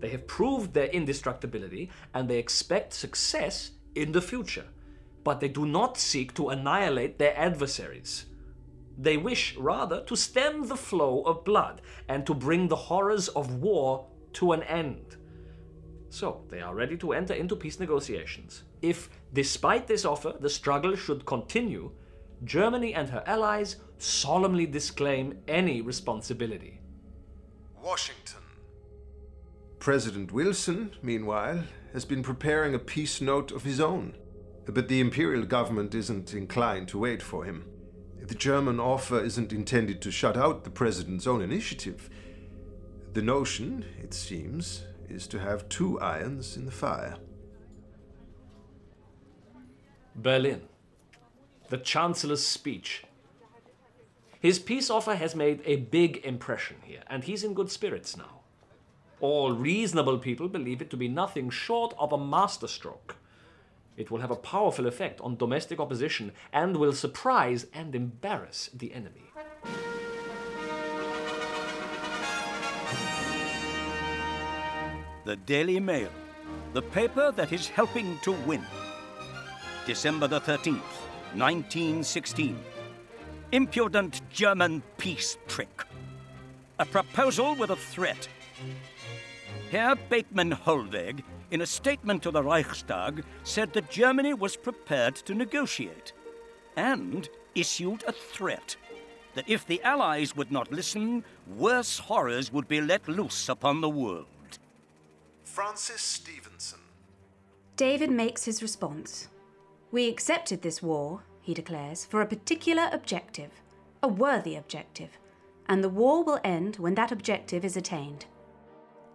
They 0.00 0.08
have 0.10 0.26
proved 0.26 0.72
their 0.72 0.86
indestructibility 0.86 1.90
and 2.14 2.28
they 2.28 2.38
expect 2.38 2.94
success 2.94 3.72
in 3.94 4.12
the 4.12 4.22
future 4.22 4.66
but 5.24 5.40
they 5.40 5.48
do 5.48 5.66
not 5.66 5.98
seek 5.98 6.34
to 6.34 6.48
annihilate 6.48 7.18
their 7.18 7.36
adversaries. 7.38 8.26
They 8.98 9.16
wish 9.16 9.56
rather 9.56 10.02
to 10.04 10.16
stem 10.16 10.68
the 10.68 10.76
flow 10.76 11.22
of 11.22 11.44
blood 11.44 11.82
and 12.08 12.26
to 12.26 12.34
bring 12.34 12.68
the 12.68 12.76
horrors 12.76 13.28
of 13.28 13.54
war 13.54 14.06
to 14.34 14.52
an 14.52 14.62
end. 14.64 15.16
So, 16.08 16.44
they 16.48 16.60
are 16.60 16.74
ready 16.74 16.96
to 16.98 17.12
enter 17.12 17.34
into 17.34 17.54
peace 17.54 17.78
negotiations. 17.78 18.64
If, 18.82 19.10
despite 19.32 19.86
this 19.86 20.04
offer, 20.04 20.34
the 20.38 20.50
struggle 20.50 20.96
should 20.96 21.24
continue, 21.24 21.92
Germany 22.44 22.94
and 22.94 23.10
her 23.10 23.22
allies 23.26 23.76
solemnly 23.98 24.66
disclaim 24.66 25.38
any 25.46 25.80
responsibility. 25.80 26.80
Washington. 27.82 28.40
President 29.78 30.32
Wilson, 30.32 30.92
meanwhile, 31.02 31.64
has 31.92 32.04
been 32.04 32.22
preparing 32.22 32.74
a 32.74 32.78
peace 32.78 33.20
note 33.20 33.50
of 33.50 33.64
his 33.64 33.80
own. 33.80 34.14
But 34.66 34.88
the 34.88 35.00
imperial 35.00 35.44
government 35.44 35.94
isn't 35.94 36.34
inclined 36.34 36.88
to 36.88 36.98
wait 36.98 37.22
for 37.22 37.44
him. 37.44 37.64
the 38.20 38.34
German 38.34 38.78
offer 38.78 39.18
isn't 39.18 39.52
intended 39.52 40.00
to 40.02 40.10
shut 40.10 40.36
out 40.36 40.62
the 40.62 40.70
President's 40.70 41.26
own 41.26 41.42
initiative. 41.42 42.08
The 43.14 43.22
notion, 43.22 43.84
it 44.00 44.14
seems, 44.14 44.84
is 45.08 45.26
to 45.28 45.40
have 45.40 45.68
two 45.68 45.98
irons 45.98 46.56
in 46.56 46.64
the 46.64 46.70
fire. 46.70 47.16
Berlin. 50.14 50.69
The 51.70 51.78
Chancellor's 51.78 52.44
speech. 52.44 53.04
His 54.40 54.58
peace 54.58 54.90
offer 54.90 55.14
has 55.14 55.36
made 55.36 55.62
a 55.64 55.76
big 55.76 56.16
impression 56.24 56.78
here, 56.82 57.04
and 57.06 57.22
he's 57.22 57.44
in 57.44 57.54
good 57.54 57.70
spirits 57.70 58.16
now. 58.16 58.40
All 59.20 59.52
reasonable 59.52 60.18
people 60.18 60.48
believe 60.48 60.82
it 60.82 60.90
to 60.90 60.96
be 60.96 61.06
nothing 61.06 61.48
short 61.48 61.94
of 61.96 62.12
a 62.12 62.18
masterstroke. 62.18 63.14
It 63.96 64.10
will 64.10 64.18
have 64.18 64.32
a 64.32 64.36
powerful 64.36 64.88
effect 64.88 65.20
on 65.20 65.36
domestic 65.36 65.78
opposition 65.78 66.32
and 66.52 66.76
will 66.76 66.92
surprise 66.92 67.66
and 67.72 67.94
embarrass 67.94 68.68
the 68.74 68.92
enemy. 68.92 69.30
The 75.24 75.36
Daily 75.36 75.78
Mail, 75.78 76.10
the 76.72 76.82
paper 76.82 77.30
that 77.30 77.52
is 77.52 77.68
helping 77.68 78.18
to 78.22 78.32
win. 78.32 78.64
December 79.86 80.26
the 80.26 80.40
13th, 80.40 81.09
1916. 81.34 82.58
Impudent 83.52 84.22
German 84.30 84.82
peace 84.98 85.38
trick. 85.46 85.84
A 86.78 86.84
proposal 86.84 87.54
with 87.54 87.70
a 87.70 87.76
threat. 87.76 88.28
Herr 89.70 89.96
Bethmann 89.96 90.52
Hollweg, 90.52 91.22
in 91.50 91.60
a 91.60 91.66
statement 91.66 92.22
to 92.22 92.30
the 92.30 92.42
Reichstag, 92.42 93.24
said 93.44 93.72
that 93.72 93.90
Germany 93.90 94.34
was 94.34 94.56
prepared 94.56 95.16
to 95.16 95.34
negotiate 95.34 96.12
and 96.76 97.28
issued 97.54 98.04
a 98.06 98.12
threat 98.12 98.76
that 99.34 99.48
if 99.48 99.66
the 99.66 99.82
Allies 99.82 100.34
would 100.36 100.50
not 100.50 100.72
listen, 100.72 101.24
worse 101.46 101.98
horrors 101.98 102.52
would 102.52 102.68
be 102.68 102.80
let 102.80 103.06
loose 103.08 103.48
upon 103.48 103.80
the 103.80 103.88
world. 103.88 104.26
Frances 105.44 106.00
Stevenson. 106.00 106.80
David 107.76 108.10
makes 108.10 108.44
his 108.44 108.62
response. 108.62 109.28
We 109.92 110.08
accepted 110.08 110.62
this 110.62 110.82
war, 110.82 111.22
he 111.40 111.52
declares, 111.52 112.04
for 112.04 112.20
a 112.20 112.26
particular 112.26 112.88
objective, 112.92 113.50
a 114.02 114.08
worthy 114.08 114.54
objective, 114.54 115.18
and 115.66 115.82
the 115.82 115.88
war 115.88 116.22
will 116.22 116.38
end 116.44 116.76
when 116.76 116.94
that 116.94 117.10
objective 117.10 117.64
is 117.64 117.76
attained. 117.76 118.26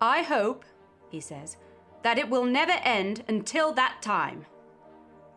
I 0.02 0.22
hope, 0.22 0.66
he 1.10 1.22
says, 1.22 1.58
that 2.04 2.18
it 2.18 2.30
will 2.30 2.46
never 2.46 2.74
end 2.84 3.24
until 3.28 3.72
that 3.74 4.02
time. 4.02 4.46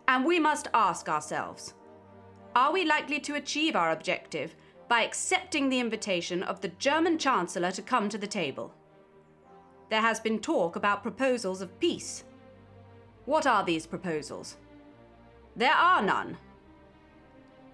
And 0.09 0.25
we 0.25 0.41
must 0.41 0.69
ask 0.75 1.09
ourselves 1.09 1.75
are 2.57 2.73
we 2.73 2.85
likely 2.85 3.21
to 3.21 3.37
achieve 3.37 3.77
our 3.77 3.93
objective 3.93 4.57
by 4.89 5.03
accepting 5.03 5.69
the 5.69 5.79
invitation 5.79 6.43
of 6.43 6.61
the 6.61 6.69
German 6.69 7.19
Chancellor 7.19 7.71
to 7.71 7.83
come 7.83 8.09
to 8.09 8.19
the 8.19 8.27
table? 8.27 8.75
There 9.91 10.01
has 10.01 10.19
been 10.19 10.41
talk 10.41 10.75
about 10.75 11.03
proposals 11.03 11.61
of 11.61 11.79
peace. 11.79 12.25
What 13.27 13.47
are 13.47 13.65
these 13.65 13.87
proposals? 13.87 14.57
There 15.59 15.75
are 15.75 16.01
none. 16.01 16.37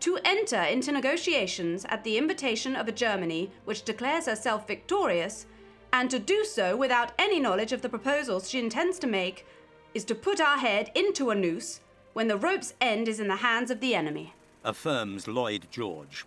To 0.00 0.18
enter 0.24 0.62
into 0.62 0.90
negotiations 0.90 1.84
at 1.90 2.02
the 2.02 2.16
invitation 2.16 2.76
of 2.76 2.88
a 2.88 2.92
Germany 2.92 3.50
which 3.66 3.84
declares 3.84 4.24
herself 4.24 4.66
victorious, 4.66 5.44
and 5.92 6.10
to 6.10 6.18
do 6.18 6.46
so 6.46 6.76
without 6.78 7.12
any 7.18 7.38
knowledge 7.38 7.72
of 7.72 7.82
the 7.82 7.90
proposals 7.90 8.48
she 8.48 8.58
intends 8.58 8.98
to 9.00 9.06
make, 9.06 9.46
is 9.92 10.04
to 10.04 10.14
put 10.14 10.40
our 10.40 10.56
head 10.56 10.90
into 10.94 11.28
a 11.28 11.34
noose 11.34 11.80
when 12.14 12.26
the 12.26 12.38
rope's 12.38 12.72
end 12.80 13.06
is 13.06 13.20
in 13.20 13.28
the 13.28 13.36
hands 13.36 13.70
of 13.70 13.80
the 13.80 13.94
enemy. 13.94 14.32
Affirms 14.64 15.28
Lloyd 15.28 15.66
George. 15.70 16.24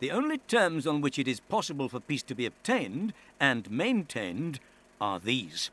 The 0.00 0.10
only 0.10 0.36
terms 0.36 0.86
on 0.86 1.00
which 1.00 1.18
it 1.18 1.26
is 1.26 1.40
possible 1.40 1.88
for 1.88 2.00
peace 2.00 2.22
to 2.24 2.34
be 2.34 2.44
obtained 2.44 3.14
and 3.40 3.70
maintained 3.70 4.60
are 5.00 5.18
these 5.18 5.70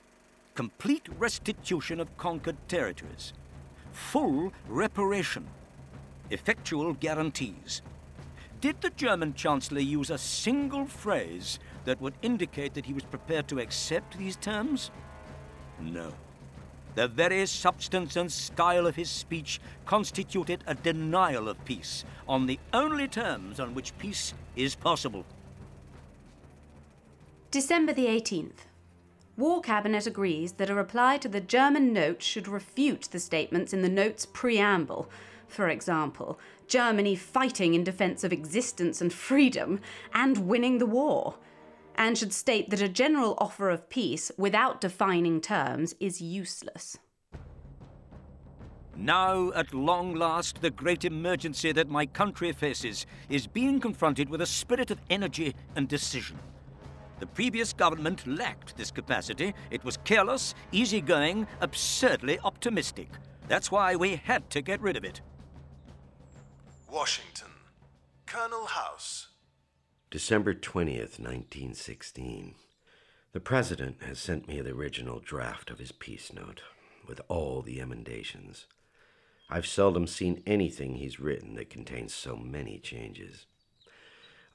complete 0.56 1.08
restitution 1.20 2.00
of 2.00 2.18
conquered 2.18 2.58
territories, 2.70 3.34
full 3.98 4.54
reparation, 4.68 5.46
effectual 6.30 6.94
guarantees. 6.94 7.82
Did 8.62 8.82
the 8.82 8.92
German 8.92 9.34
Chancellor 9.34 9.82
use 9.82 10.10
a 10.10 10.18
single 10.18 10.86
phrase 10.86 11.60
that 11.86 12.00
would 12.00 12.14
indicate 12.22 12.74
that 12.76 12.86
he 12.86 12.94
was 12.94 13.04
prepared 13.04 13.48
to 13.50 13.60
accept 13.60 14.18
these 14.18 14.36
terms? 14.36 14.92
No. 15.82 16.14
The 16.96 17.08
very 17.08 17.46
substance 17.46 18.16
and 18.16 18.32
style 18.32 18.88
of 18.88 18.96
his 18.96 19.10
speech 19.10 19.60
constituted 19.86 20.64
a 20.68 20.76
denial 20.76 21.50
of 21.50 21.64
peace 21.66 22.06
on 22.28 22.46
the 22.46 22.60
only 22.74 23.08
terms 23.08 23.60
on 23.60 23.76
which 23.76 23.98
peace 23.98 24.34
is 24.56 24.76
possible. 24.76 25.26
December 27.52 27.94
the 27.94 28.06
18th. 28.06 28.66
War 29.38 29.62
Cabinet 29.62 30.08
agrees 30.08 30.54
that 30.54 30.72
a 30.72 30.74
reply 30.74 31.20
to 31.20 31.30
the 31.30 31.40
German 31.40 31.94
note 31.94 32.24
should 32.24 32.48
refute 32.48 33.08
the 33.12 33.20
statements 33.20 33.72
in 33.72 33.84
the 33.84 33.90
note's 33.90 34.26
preamble. 34.26 35.08
For 35.48 35.70
example, 35.70 36.40
Germany 36.68 37.16
fighting 37.16 37.76
in 37.76 37.84
defense 37.84 38.24
of 38.24 38.34
existence 38.34 39.00
and 39.00 39.14
freedom 39.14 39.80
and 40.12 40.48
winning 40.48 40.80
the 40.80 40.88
war. 40.88 41.36
And 41.94 42.18
should 42.18 42.34
state 42.34 42.72
that 42.72 42.82
a 42.82 42.90
general 42.90 43.36
offer 43.38 43.70
of 43.70 43.90
peace 43.90 44.32
without 44.38 44.82
defining 44.82 45.40
terms 45.40 45.94
is 46.00 46.20
useless. 46.20 46.98
Now, 48.96 49.52
at 49.52 49.72
long 49.72 50.16
last, 50.16 50.62
the 50.62 50.72
great 50.72 51.06
emergency 51.06 51.72
that 51.74 51.90
my 51.90 52.08
country 52.08 52.52
faces 52.54 53.06
is 53.30 53.46
being 53.46 53.80
confronted 53.80 54.30
with 54.30 54.42
a 54.42 54.48
spirit 54.48 54.90
of 54.90 55.00
energy 55.12 55.54
and 55.76 55.88
decision. 55.88 56.40
The 57.20 57.28
previous 57.28 57.74
government 57.74 58.28
lacked 58.28 58.78
this 58.78 58.92
capacity. 58.92 59.54
It 59.72 59.84
was 59.84 59.98
careless, 59.98 60.54
easygoing, 60.72 61.48
absurdly 61.62 62.40
optimistic. 62.44 63.10
That's 63.48 63.72
why 63.72 63.96
we 63.96 64.18
had 64.18 64.50
to 64.52 64.62
get 64.62 64.82
rid 64.82 64.98
of 64.98 65.04
it. 65.04 65.22
Washington. 66.92 67.48
Colonel 68.26 68.66
House. 68.66 69.30
December 70.12 70.54
20th, 70.54 71.20
1916. 71.20 72.56
The 73.34 73.40
President 73.40 74.04
has 74.04 74.20
sent 74.20 74.48
me 74.48 74.62
the 74.62 74.72
original 74.72 75.20
draft 75.20 75.70
of 75.70 75.80
his 75.80 75.92
peace 75.92 76.32
note, 76.34 76.62
with 77.08 77.20
all 77.28 77.62
the 77.62 77.82
emendations. 77.82 78.68
I've 79.50 79.66
seldom 79.66 80.08
seen 80.08 80.44
anything 80.46 80.96
he's 80.96 81.20
written 81.20 81.56
that 81.56 81.70
contains 81.70 82.14
so 82.14 82.36
many 82.36 82.80
changes. 82.80 83.46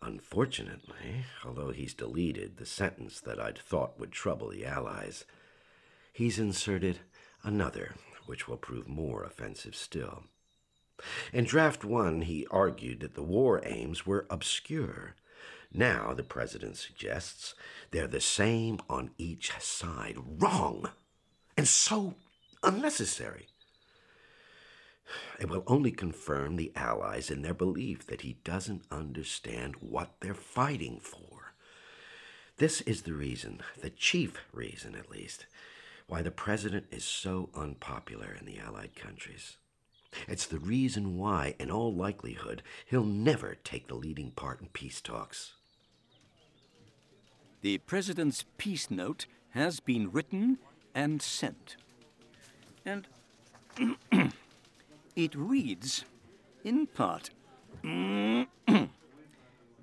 Unfortunately, 0.03 1.25
although 1.45 1.71
he's 1.71 1.95
deleted 1.95 2.57
the 2.57 2.67
sentence 2.67 3.21
that 3.21 3.41
I'd 3.41 3.59
thought 3.59 4.01
would 4.01 4.11
trouble 4.11 4.49
the 4.49 4.67
Allies, 4.67 5.25
he's 6.12 6.41
inserted 6.41 6.99
another 7.45 7.95
which 8.27 8.49
will 8.49 8.57
prove 8.57 8.88
more 8.88 9.23
offensive 9.23 9.77
still. 9.77 10.25
In 11.33 11.45
draft 11.45 11.85
one, 11.85 12.23
he 12.23 12.47
argued 12.51 13.01
that 13.01 13.15
the 13.15 13.23
war 13.23 13.61
aims 13.65 14.05
were 14.05 14.27
obscure. 14.29 15.15
Now, 15.73 16.12
the 16.15 16.23
president 16.23 16.77
suggests, 16.77 17.55
they're 17.91 18.07
the 18.07 18.21
same 18.21 18.81
on 18.88 19.12
each 19.19 19.53
side. 19.59 20.17
Wrong! 20.19 20.91
And 21.57 21.67
so 21.67 22.15
unnecessary. 22.62 23.49
It 25.38 25.48
will 25.48 25.64
only 25.66 25.90
confirm 25.90 26.57
the 26.57 26.72
Allies 26.77 27.31
in 27.31 27.42
their 27.42 27.55
belief 27.55 28.07
that 28.07 28.22
he 28.22 28.38
doesn't 28.44 28.85
understand 28.90 29.77
what 29.81 30.14
they're 30.20 30.35
fighting 30.35 31.01
for. 31.01 31.53
This 32.59 32.81
is 32.83 33.03
the 33.03 33.14
reason, 33.14 33.61
the 33.81 33.90
chief 33.90 34.38
reason 34.53 34.94
at 34.94 35.11
least, 35.11 35.46
why 36.07 36.22
the 36.22 36.31
President 36.31 36.87
is 36.90 37.05
so 37.05 37.48
unpopular 37.55 38.37
in 38.38 38.46
the 38.46 38.59
Allied 38.59 38.94
countries. 38.94 39.57
It's 40.29 40.46
the 40.46 40.59
reason 40.59 41.16
why, 41.16 41.55
in 41.59 41.70
all 41.70 41.92
likelihood, 41.92 42.62
he'll 42.87 43.05
never 43.05 43.57
take 43.64 43.88
the 43.88 43.94
leading 43.94 44.31
part 44.33 44.61
in 44.61 44.68
peace 44.68 45.01
talks. 45.01 45.55
The 47.62 47.79
President's 47.79 48.44
peace 48.59 48.90
note 48.90 49.27
has 49.51 49.81
been 49.81 50.11
written 50.11 50.59
and 50.94 51.22
sent. 51.22 51.77
And 52.85 53.07
it 55.16 55.35
reads, 55.35 56.05
in 56.64 56.87
part 56.87 57.31
mm-hmm. 57.83 58.85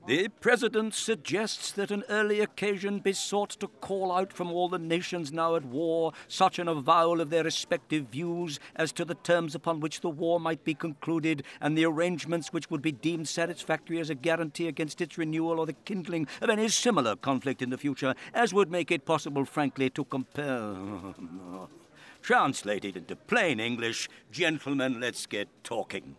The 0.10 0.28
President 0.28 0.96
suggests 0.96 1.72
that 1.74 1.92
an 1.92 2.04
early 2.10 2.40
occasion 2.40 2.98
be 2.98 3.14
sought 3.14 3.52
to 3.60 3.68
call 3.68 4.12
out 4.12 4.34
from 4.34 4.52
all 4.52 4.68
the 4.68 4.80
nations 4.80 5.32
now 5.32 5.56
at 5.56 5.64
war 5.64 6.14
such 6.28 6.58
an 6.58 6.68
avowal 6.68 7.22
of 7.22 7.30
their 7.30 7.44
respective 7.44 8.06
views 8.06 8.60
as 8.76 8.92
to 8.94 9.06
the 9.06 9.14
terms 9.14 9.54
upon 9.54 9.82
which 9.82 10.02
the 10.02 10.10
war 10.10 10.40
might 10.40 10.64
be 10.64 10.74
concluded 10.74 11.44
and 11.62 11.78
the 11.78 11.86
arrangements 11.86 12.52
which 12.52 12.72
would 12.72 12.82
be 12.82 12.92
deemed 12.92 13.28
satisfactory 13.28 14.00
as 14.00 14.10
a 14.10 14.16
guarantee 14.16 14.68
against 14.68 15.00
its 15.00 15.16
renewal 15.16 15.60
or 15.60 15.68
the 15.68 15.74
kindling 15.74 16.26
of 16.42 16.50
any 16.50 16.70
similar 16.70 17.16
conflict 17.16 17.62
in 17.62 17.70
the 17.70 17.78
future 17.78 18.16
as 18.34 18.52
would 18.52 18.72
make 18.72 18.90
it 18.90 19.06
possible, 19.06 19.46
frankly, 19.46 19.92
to 19.92 20.04
compare. 20.06 20.74
Translated 22.22 22.96
into 22.96 23.16
plain 23.16 23.60
English, 23.60 24.10
gentlemen, 24.32 25.00
let's 25.00 25.26
get 25.26 25.48
talking. 25.64 26.16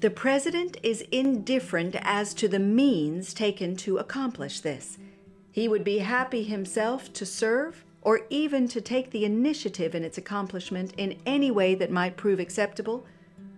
The 0.00 0.10
President 0.10 0.76
is 0.82 1.02
indifferent 1.12 1.96
as 2.00 2.34
to 2.34 2.48
the 2.48 2.58
means 2.58 3.32
taken 3.32 3.76
to 3.76 3.98
accomplish 3.98 4.60
this. 4.60 4.98
He 5.52 5.68
would 5.68 5.84
be 5.84 5.98
happy 5.98 6.42
himself 6.42 7.12
to 7.12 7.24
serve 7.24 7.84
or 8.00 8.22
even 8.30 8.66
to 8.68 8.80
take 8.80 9.10
the 9.10 9.24
initiative 9.24 9.94
in 9.94 10.02
its 10.02 10.18
accomplishment 10.18 10.92
in 10.96 11.20
any 11.24 11.50
way 11.50 11.74
that 11.76 11.90
might 11.90 12.16
prove 12.16 12.40
acceptable, 12.40 13.06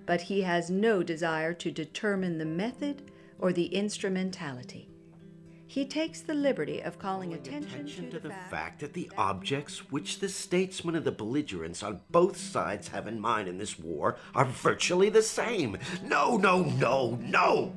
but 0.04 0.22
he 0.22 0.42
has 0.42 0.68
no 0.68 1.02
desire 1.02 1.54
to 1.54 1.70
determine 1.70 2.36
the 2.36 2.44
method 2.44 3.10
or 3.38 3.52
the 3.52 3.66
instrumentality. 3.66 4.88
He 5.74 5.84
takes 5.84 6.20
the 6.20 6.34
liberty 6.34 6.78
of 6.78 7.00
calling 7.00 7.34
attention, 7.34 7.80
Attention 7.80 8.04
to, 8.12 8.20
to 8.20 8.28
the 8.28 8.34
fact 8.48 8.78
that 8.78 8.92
the 8.92 9.10
objects 9.18 9.90
which 9.90 10.20
the 10.20 10.28
statesmen 10.28 10.94
of 10.94 11.02
the 11.02 11.10
belligerents 11.10 11.82
on 11.82 11.98
both 12.12 12.36
sides 12.36 12.86
have 12.86 13.08
in 13.08 13.18
mind 13.18 13.48
in 13.48 13.58
this 13.58 13.76
war 13.76 14.16
are 14.36 14.44
virtually 14.44 15.08
the 15.08 15.20
same. 15.20 15.76
No, 16.04 16.36
no, 16.36 16.62
no, 16.62 17.18
no! 17.20 17.72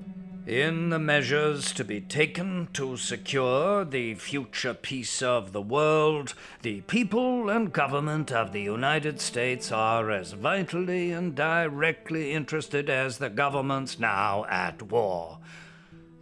In 0.46 0.92
the 0.92 1.00
measures 1.00 1.72
to 1.72 1.84
be 1.84 2.00
taken 2.00 2.68
to 2.74 2.98
secure 2.98 3.84
the 3.84 4.14
future 4.14 4.76
peace 4.76 5.24
of 5.24 5.52
the 5.52 5.62
world, 5.64 6.36
the 6.62 6.82
people 6.82 7.50
and 7.50 7.74
government 7.74 8.32
of 8.32 8.54
the 8.54 8.62
United 8.62 9.20
States 9.20 9.72
are 9.72 10.12
as 10.12 10.34
vitally 10.34 11.12
and 11.12 11.34
directly 11.34 12.34
interested 12.34 12.92
as 12.92 13.18
the 13.18 13.32
governments 13.32 13.98
now 13.98 14.46
at 14.46 14.84
war. 14.84 15.40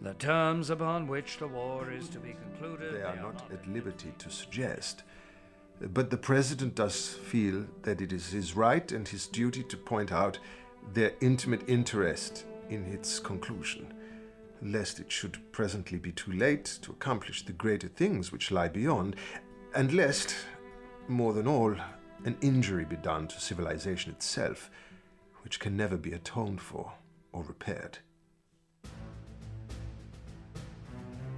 The 0.06 0.14
terms 0.14 0.70
upon 0.70 1.08
which 1.08 1.38
the 1.38 1.48
war 1.48 1.90
is 1.90 2.08
to 2.10 2.20
be 2.20 2.32
concluded. 2.34 2.94
They 2.94 3.02
are 3.02 3.16
not 3.16 3.42
at 3.50 3.66
liberty 3.66 4.14
to 4.18 4.30
suggest. 4.30 5.02
But 5.80 6.10
the 6.10 6.16
President 6.16 6.76
does 6.76 7.08
feel 7.08 7.66
that 7.82 8.00
it 8.00 8.12
is 8.12 8.30
his 8.30 8.54
right 8.54 8.92
and 8.92 9.08
his 9.08 9.26
duty 9.26 9.64
to 9.64 9.76
point 9.76 10.12
out 10.12 10.38
their 10.94 11.14
intimate 11.20 11.68
interest 11.68 12.44
in 12.70 12.84
its 12.84 13.18
conclusion, 13.18 13.92
lest 14.62 15.00
it 15.00 15.10
should 15.10 15.40
presently 15.50 15.98
be 15.98 16.12
too 16.12 16.30
late 16.34 16.78
to 16.82 16.92
accomplish 16.92 17.44
the 17.44 17.52
greater 17.52 17.88
things 17.88 18.30
which 18.30 18.52
lie 18.52 18.68
beyond, 18.68 19.16
and 19.74 19.92
lest, 19.92 20.36
more 21.08 21.32
than 21.32 21.48
all, 21.48 21.74
an 22.24 22.36
injury 22.42 22.84
be 22.84 22.94
done 22.94 23.26
to 23.26 23.40
civilization 23.40 24.12
itself, 24.12 24.70
which 25.42 25.58
can 25.58 25.76
never 25.76 25.96
be 25.96 26.12
atoned 26.12 26.60
for 26.60 26.92
or 27.32 27.42
repaired. 27.42 27.98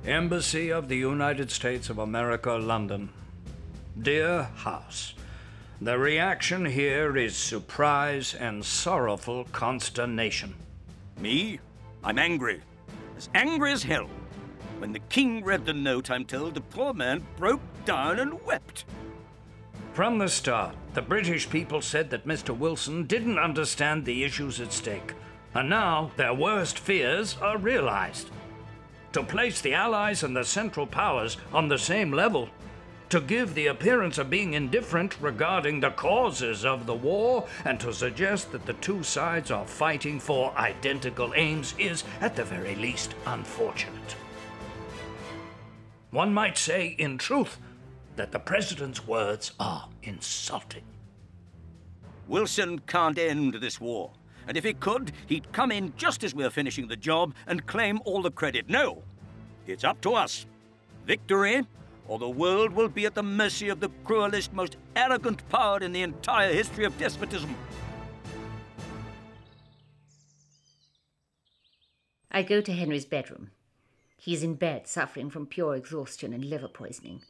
Embassy 0.08 0.72
of 0.72 0.88
the 0.88 0.96
United 0.96 1.50
States 1.50 1.90
of 1.90 1.98
America, 1.98 2.52
London. 2.52 3.10
Dear 4.00 4.44
House, 4.54 5.12
the 5.82 5.98
reaction 5.98 6.64
here 6.64 7.14
is 7.18 7.36
surprise 7.36 8.32
and 8.32 8.64
sorrowful 8.64 9.44
consternation. 9.52 10.54
Me? 11.20 11.60
I'm 12.02 12.18
angry. 12.18 12.62
As 13.18 13.28
angry 13.34 13.70
as 13.70 13.82
hell. 13.82 14.08
When 14.78 14.92
the 14.92 15.06
king 15.10 15.44
read 15.44 15.66
the 15.66 15.74
note, 15.74 16.10
I'm 16.10 16.24
told 16.24 16.54
the 16.54 16.62
poor 16.62 16.94
man 16.94 17.26
broke 17.36 17.60
down 17.84 18.18
and 18.18 18.42
wept. 18.46 18.86
From 19.92 20.16
the 20.16 20.28
start, 20.28 20.74
the 20.94 21.02
British 21.02 21.50
people 21.50 21.82
said 21.82 22.08
that 22.08 22.26
Mr. 22.26 22.56
Wilson 22.56 23.04
didn't 23.04 23.38
understand 23.38 24.06
the 24.06 24.24
issues 24.24 24.58
at 24.58 24.72
stake, 24.72 25.12
and 25.52 25.68
now 25.68 26.12
their 26.16 26.32
worst 26.32 26.78
fears 26.78 27.36
are 27.42 27.58
realized. 27.58 28.30
To 29.12 29.22
place 29.22 29.60
the 29.60 29.74
Allies 29.74 30.22
and 30.22 30.36
the 30.36 30.44
Central 30.44 30.86
Powers 30.86 31.38
on 31.52 31.68
the 31.68 31.78
same 31.78 32.12
level, 32.12 32.50
to 33.08 33.20
give 33.20 33.54
the 33.54 33.68
appearance 33.68 34.18
of 34.18 34.28
being 34.28 34.52
indifferent 34.52 35.18
regarding 35.20 35.80
the 35.80 35.90
causes 35.90 36.66
of 36.66 36.84
the 36.84 36.94
war, 36.94 37.46
and 37.64 37.80
to 37.80 37.92
suggest 37.92 38.52
that 38.52 38.66
the 38.66 38.74
two 38.74 39.02
sides 39.02 39.50
are 39.50 39.66
fighting 39.66 40.20
for 40.20 40.52
identical 40.58 41.32
aims 41.34 41.74
is, 41.78 42.04
at 42.20 42.36
the 42.36 42.44
very 42.44 42.74
least, 42.74 43.14
unfortunate. 43.24 44.14
One 46.10 46.34
might 46.34 46.58
say, 46.58 46.88
in 46.98 47.16
truth, 47.16 47.58
that 48.16 48.32
the 48.32 48.38
President's 48.38 49.06
words 49.06 49.52
are 49.58 49.88
insulting. 50.02 50.84
Wilson 52.26 52.80
can't 52.80 53.18
end 53.18 53.54
this 53.54 53.80
war. 53.80 54.12
And 54.48 54.56
if 54.56 54.64
he 54.64 54.72
could, 54.72 55.12
he'd 55.26 55.52
come 55.52 55.70
in 55.70 55.92
just 55.96 56.24
as 56.24 56.34
we're 56.34 56.50
finishing 56.50 56.88
the 56.88 56.96
job 56.96 57.34
and 57.46 57.66
claim 57.66 58.00
all 58.06 58.22
the 58.22 58.30
credit. 58.30 58.68
No! 58.68 59.02
It's 59.66 59.84
up 59.84 60.00
to 60.00 60.14
us. 60.14 60.46
Victory, 61.06 61.66
or 62.08 62.18
the 62.18 62.28
world 62.28 62.72
will 62.72 62.88
be 62.88 63.04
at 63.04 63.14
the 63.14 63.22
mercy 63.22 63.68
of 63.68 63.80
the 63.80 63.90
cruelest, 64.04 64.54
most 64.54 64.78
arrogant 64.96 65.46
power 65.50 65.78
in 65.80 65.92
the 65.92 66.00
entire 66.00 66.52
history 66.52 66.86
of 66.86 66.96
despotism. 66.98 67.54
I 72.30 72.42
go 72.42 72.62
to 72.62 72.72
Henry's 72.72 73.04
bedroom. 73.04 73.50
He's 74.16 74.42
in 74.42 74.54
bed, 74.54 74.86
suffering 74.86 75.28
from 75.28 75.46
pure 75.46 75.76
exhaustion 75.76 76.32
and 76.32 76.44
liver 76.44 76.68
poisoning. 76.68 77.22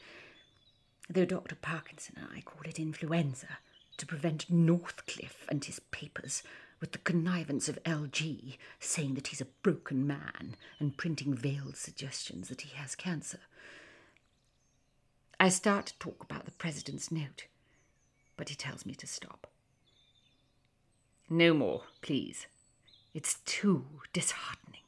Though 1.10 1.24
Dr. 1.24 1.56
Parkinson 1.56 2.16
and 2.18 2.28
I 2.34 2.42
call 2.42 2.62
it 2.64 2.78
influenza, 2.78 3.58
to 3.96 4.06
prevent 4.06 4.50
Northcliffe 4.50 5.46
and 5.48 5.64
his 5.64 5.80
papers, 5.90 6.42
with 6.80 6.92
the 6.92 6.98
connivance 6.98 7.68
of 7.68 7.82
LG, 7.84 8.56
saying 8.78 9.14
that 9.14 9.28
he's 9.28 9.40
a 9.40 9.46
broken 9.62 10.06
man 10.06 10.56
and 10.78 10.96
printing 10.96 11.34
veiled 11.34 11.76
suggestions 11.76 12.48
that 12.48 12.62
he 12.62 12.76
has 12.76 12.94
cancer. 12.94 13.40
I 15.40 15.48
start 15.48 15.86
to 15.86 15.98
talk 15.98 16.22
about 16.22 16.44
the 16.44 16.52
President's 16.52 17.12
note, 17.12 17.46
but 18.36 18.48
he 18.48 18.54
tells 18.54 18.84
me 18.84 18.94
to 18.96 19.06
stop. 19.06 19.46
No 21.30 21.52
more, 21.54 21.82
please. 22.00 22.46
It's 23.14 23.38
too 23.44 23.84
disheartening. 24.12 24.82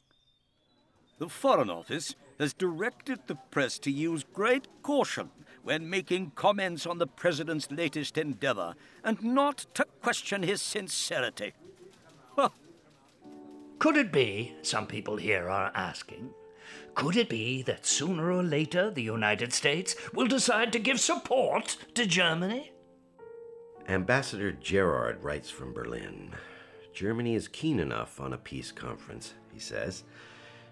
The 1.18 1.29
Foreign 1.29 1.70
Office 1.70 2.14
has 2.38 2.55
directed 2.55 3.20
the 3.26 3.35
press 3.35 3.79
to 3.81 3.90
use 3.90 4.24
great 4.33 4.66
caution 4.83 5.31
when 5.62 5.90
making 5.90 6.33
comments 6.35 6.87
on 6.87 6.98
the 6.98 7.07
President's 7.07 7.70
latest 7.70 8.16
endeavor 8.16 8.74
and 9.05 9.22
not 9.22 9.66
to 9.74 9.85
question 10.00 10.42
his 10.42 10.62
sincerity. 10.62 11.53
Could 13.80 13.96
it 13.96 14.12
be, 14.12 14.54
some 14.60 14.86
people 14.86 15.16
here 15.16 15.48
are 15.48 15.72
asking, 15.74 16.34
could 16.94 17.16
it 17.16 17.30
be 17.30 17.62
that 17.62 17.86
sooner 17.86 18.30
or 18.30 18.42
later 18.42 18.90
the 18.90 19.02
United 19.02 19.54
States 19.54 19.96
will 20.12 20.26
decide 20.26 20.70
to 20.74 20.78
give 20.78 21.00
support 21.00 21.78
to 21.94 22.04
Germany? 22.04 22.72
Ambassador 23.88 24.52
Gerard 24.52 25.24
writes 25.24 25.48
from 25.48 25.72
Berlin. 25.72 26.34
Germany 26.92 27.34
is 27.34 27.48
keen 27.48 27.80
enough 27.80 28.20
on 28.20 28.34
a 28.34 28.38
peace 28.38 28.70
conference, 28.70 29.32
he 29.50 29.58
says, 29.58 30.04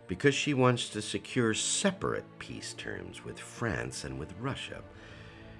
because 0.06 0.34
she 0.34 0.52
wants 0.52 0.90
to 0.90 1.00
secure 1.00 1.54
separate 1.54 2.26
peace 2.38 2.74
terms 2.74 3.24
with 3.24 3.40
France 3.40 4.04
and 4.04 4.18
with 4.18 4.34
Russia. 4.38 4.82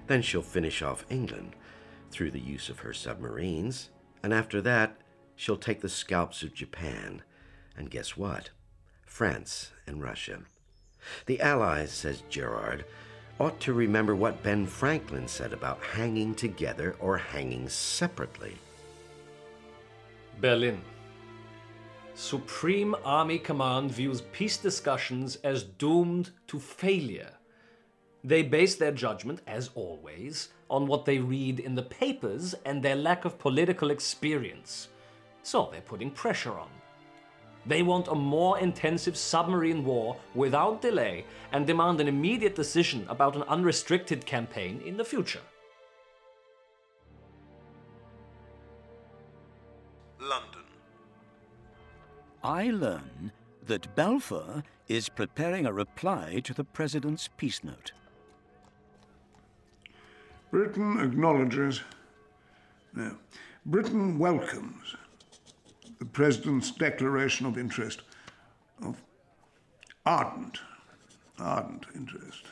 Then 0.05 0.21
she'll 0.21 0.43
finish 0.43 0.83
off 0.83 1.03
England 1.09 1.55
through 2.11 2.29
the 2.29 2.39
use 2.39 2.69
of 2.69 2.79
her 2.79 2.93
submarines, 2.93 3.89
and 4.21 4.35
after 4.35 4.61
that, 4.61 4.97
she'll 5.35 5.57
take 5.57 5.81
the 5.81 5.89
scalps 5.89 6.43
of 6.43 6.53
Japan. 6.53 7.23
And 7.79 7.89
guess 7.89 8.17
what? 8.17 8.49
France 9.05 9.71
and 9.87 10.03
Russia. 10.03 10.41
The 11.25 11.39
Allies, 11.39 11.91
says 11.91 12.23
Gerard, 12.29 12.85
ought 13.39 13.59
to 13.61 13.73
remember 13.73 14.15
what 14.15 14.43
Ben 14.43 14.67
Franklin 14.67 15.29
said 15.29 15.53
about 15.53 15.81
hanging 15.81 16.35
together 16.35 16.97
or 16.99 17.17
hanging 17.17 17.69
separately. 17.69 18.55
Berlin. 20.41 20.81
Supreme 22.15 22.95
Army 23.05 23.39
Command 23.39 23.91
views 23.91 24.21
peace 24.33 24.57
discussions 24.57 25.37
as 25.37 25.63
doomed 25.63 26.31
to 26.47 26.59
failure. 26.59 27.31
They 28.25 28.43
base 28.43 28.75
their 28.75 28.91
judgment, 28.91 29.39
as 29.47 29.69
always, 29.73 30.49
on 30.69 30.85
what 30.85 31.05
they 31.05 31.19
read 31.19 31.61
in 31.61 31.75
the 31.75 31.83
papers 31.83 32.53
and 32.65 32.83
their 32.83 32.97
lack 32.97 33.23
of 33.23 33.39
political 33.39 33.89
experience. 33.89 34.89
So 35.43 35.69
they're 35.71 35.79
putting 35.79 36.11
pressure 36.11 36.59
on. 36.59 36.69
They 37.69 37.83
want 37.83 38.07
a 38.07 38.15
more 38.15 38.57
intensive 38.57 39.15
submarine 39.15 39.85
war 39.85 40.17
without 40.33 40.81
delay 40.81 41.23
and 41.51 41.67
demand 41.67 42.01
an 42.01 42.07
immediate 42.07 42.55
decision 42.55 43.05
about 43.07 43.35
an 43.35 43.43
unrestricted 43.43 44.25
campaign 44.25 44.81
in 44.83 44.97
the 44.97 45.05
future. 45.05 45.41
London. 50.19 50.63
I 52.43 52.71
learn 52.71 53.31
that 53.67 53.95
Balfour 53.95 54.63
is 54.87 55.07
preparing 55.07 55.67
a 55.67 55.71
reply 55.71 56.41
to 56.45 56.55
the 56.55 56.63
President's 56.63 57.29
peace 57.37 57.63
note. 57.63 57.91
Britain 60.49 60.99
acknowledges. 60.99 61.81
No. 62.95 63.15
Britain 63.63 64.17
welcomes 64.17 64.95
the 65.99 66.05
President's 66.05 66.71
declaration 66.71 67.45
of 67.45 67.57
interest, 67.57 68.01
of 68.83 69.01
ardent, 70.05 70.59
ardent 71.37 71.85
interest, 71.93 72.45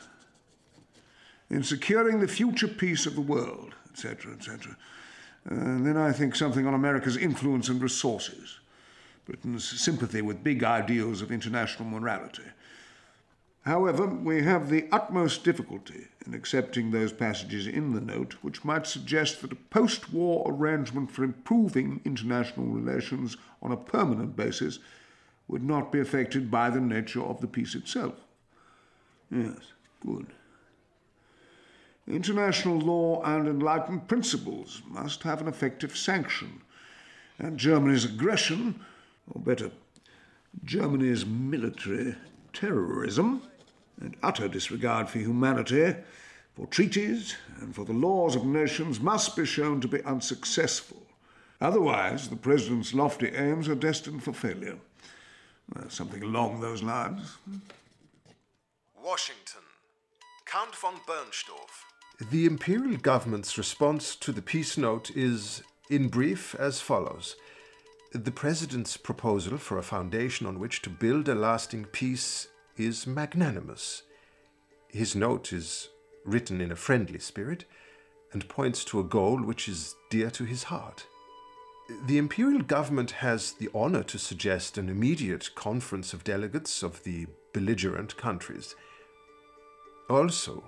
in 1.50 1.62
securing 1.62 2.20
the 2.20 2.28
future 2.28 2.68
peace 2.68 3.06
of 3.06 3.14
the 3.14 3.20
world, 3.20 3.74
etc., 3.90 4.32
etc. 4.34 4.76
And 5.46 5.86
then 5.86 5.96
I 5.96 6.12
think 6.12 6.36
something 6.36 6.66
on 6.66 6.74
America's 6.74 7.16
influence 7.16 7.70
and 7.70 7.80
resources, 7.80 8.58
Britain's 9.24 9.64
sympathy 9.64 10.20
with 10.20 10.44
big 10.44 10.62
ideals 10.62 11.22
of 11.22 11.32
international 11.32 11.88
morality. 11.88 12.42
However, 13.68 14.06
we 14.06 14.44
have 14.44 14.70
the 14.70 14.88
utmost 14.90 15.44
difficulty 15.44 16.06
in 16.24 16.32
accepting 16.32 16.90
those 16.90 17.12
passages 17.12 17.66
in 17.66 17.92
the 17.92 18.00
note 18.00 18.36
which 18.40 18.64
might 18.64 18.86
suggest 18.86 19.42
that 19.42 19.52
a 19.52 19.56
post 19.56 20.10
war 20.10 20.50
arrangement 20.50 21.10
for 21.10 21.22
improving 21.22 22.00
international 22.02 22.64
relations 22.64 23.36
on 23.60 23.70
a 23.70 23.76
permanent 23.76 24.34
basis 24.34 24.78
would 25.48 25.62
not 25.62 25.92
be 25.92 26.00
affected 26.00 26.50
by 26.50 26.70
the 26.70 26.80
nature 26.80 27.22
of 27.22 27.42
the 27.42 27.46
peace 27.46 27.74
itself. 27.74 28.14
Yes, 29.30 29.58
good. 30.00 30.28
International 32.06 32.78
law 32.78 33.22
and 33.22 33.46
enlightened 33.46 34.08
principles 34.08 34.80
must 34.88 35.24
have 35.24 35.42
an 35.42 35.48
effective 35.48 35.94
sanction, 35.94 36.62
and 37.38 37.58
Germany's 37.58 38.06
aggression, 38.06 38.80
or 39.30 39.42
better, 39.42 39.70
Germany's 40.64 41.26
military 41.26 42.16
terrorism, 42.54 43.42
and 44.00 44.16
utter 44.22 44.48
disregard 44.48 45.08
for 45.08 45.18
humanity, 45.18 45.94
for 46.54 46.66
treaties, 46.66 47.36
and 47.60 47.74
for 47.74 47.84
the 47.84 47.92
laws 47.92 48.36
of 48.36 48.44
nations 48.44 49.00
must 49.00 49.36
be 49.36 49.44
shown 49.44 49.80
to 49.80 49.88
be 49.88 50.02
unsuccessful. 50.04 51.02
Otherwise, 51.60 52.28
the 52.28 52.36
President's 52.36 52.94
lofty 52.94 53.28
aims 53.28 53.68
are 53.68 53.74
destined 53.74 54.22
for 54.22 54.32
failure. 54.32 54.78
Well, 55.74 55.90
something 55.90 56.22
along 56.22 56.60
those 56.60 56.82
lines. 56.82 57.36
Washington. 59.02 59.62
Count 60.46 60.74
von 60.74 60.94
Bernstorff. 61.06 61.84
The 62.30 62.46
Imperial 62.46 62.96
Government's 62.96 63.58
response 63.58 64.16
to 64.16 64.32
the 64.32 64.42
peace 64.42 64.78
note 64.78 65.10
is, 65.10 65.62
in 65.90 66.08
brief, 66.08 66.54
as 66.54 66.80
follows. 66.80 67.36
The 68.12 68.30
President's 68.30 68.96
proposal 68.96 69.58
for 69.58 69.78
a 69.78 69.82
foundation 69.82 70.46
on 70.46 70.58
which 70.58 70.82
to 70.82 70.90
build 70.90 71.28
a 71.28 71.34
lasting 71.34 71.84
peace 71.86 72.48
is 72.78 73.06
magnanimous. 73.06 74.02
His 74.88 75.14
note 75.14 75.52
is 75.52 75.88
written 76.24 76.60
in 76.60 76.72
a 76.72 76.76
friendly 76.76 77.18
spirit 77.18 77.64
and 78.32 78.48
points 78.48 78.84
to 78.86 79.00
a 79.00 79.04
goal 79.04 79.42
which 79.42 79.68
is 79.68 79.94
dear 80.10 80.30
to 80.30 80.44
his 80.44 80.64
heart. 80.64 81.06
The 82.06 82.18
Imperial 82.18 82.62
Government 82.62 83.12
has 83.12 83.52
the 83.52 83.70
honor 83.74 84.02
to 84.04 84.18
suggest 84.18 84.76
an 84.76 84.88
immediate 84.90 85.54
conference 85.54 86.12
of 86.12 86.24
delegates 86.24 86.82
of 86.82 87.02
the 87.04 87.26
belligerent 87.54 88.16
countries. 88.18 88.74
Also, 90.10 90.64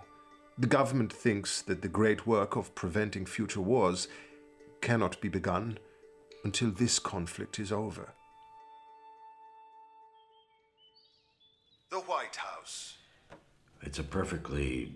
the 0.57 0.67
government 0.67 1.13
thinks 1.13 1.63
that 1.63 1.83
the 1.83 1.89
great 1.89 2.27
work 2.27 2.57
of 2.57 2.75
preventing 2.75 3.27
future 3.27 3.61
wars 3.61 4.09
cannot 4.81 5.21
be 5.21 5.29
begun 5.29 5.79
until 6.43 6.71
this 6.71 6.99
conflict 6.99 7.59
is 7.59 7.71
over. 7.71 8.15
The 11.91 11.99
White 11.99 12.37
House. 12.37 12.99
It's 13.83 13.99
a 13.99 14.05
perfectly 14.05 14.95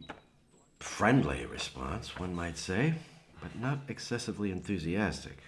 friendly 0.79 1.45
response, 1.45 2.21
one 2.21 2.33
might 2.33 2.57
say, 2.57 2.95
but 3.43 3.59
not 3.59 3.81
excessively 3.89 4.53
enthusiastic. 4.53 5.39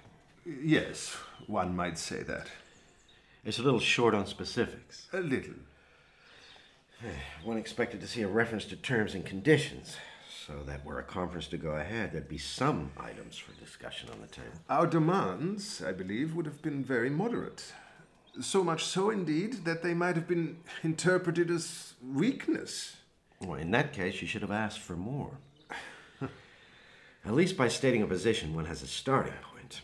Yes, 0.44 1.14
one 1.46 1.76
might 1.76 1.98
say 1.98 2.24
that. 2.24 2.48
It's 3.44 3.60
a 3.60 3.62
little 3.62 3.78
short 3.78 4.12
on 4.12 4.26
specifics. 4.26 5.06
A 5.12 5.20
little. 5.20 5.54
Eh, 7.04 7.10
one 7.44 7.58
expected 7.58 8.00
to 8.00 8.08
see 8.08 8.22
a 8.22 8.28
reference 8.28 8.64
to 8.64 8.74
terms 8.74 9.14
and 9.14 9.24
conditions, 9.24 9.96
so 10.48 10.64
that 10.64 10.84
were 10.84 10.98
a 10.98 11.04
conference 11.04 11.46
to 11.48 11.58
go 11.58 11.76
ahead, 11.76 12.10
there'd 12.10 12.28
be 12.28 12.38
some 12.38 12.90
items 12.98 13.38
for 13.38 13.52
discussion 13.52 14.10
on 14.10 14.20
the 14.20 14.26
table. 14.26 14.48
Our 14.68 14.88
demands, 14.88 15.80
I 15.80 15.92
believe, 15.92 16.34
would 16.34 16.46
have 16.46 16.60
been 16.60 16.82
very 16.82 17.10
moderate. 17.10 17.72
So 18.40 18.62
much 18.62 18.84
so, 18.84 19.10
indeed, 19.10 19.64
that 19.64 19.82
they 19.82 19.94
might 19.94 20.16
have 20.16 20.28
been 20.28 20.58
interpreted 20.82 21.50
as 21.50 21.94
weakness. 22.04 22.96
Well, 23.40 23.54
in 23.54 23.70
that 23.72 23.92
case, 23.92 24.20
you 24.20 24.28
should 24.28 24.42
have 24.42 24.50
asked 24.50 24.80
for 24.80 24.96
more. 24.96 25.38
At 27.26 27.34
least 27.34 27.56
by 27.56 27.66
stating 27.66 28.02
a 28.02 28.06
position, 28.06 28.54
one 28.54 28.66
has 28.66 28.82
a 28.82 28.86
starting 28.86 29.32
point. 29.52 29.80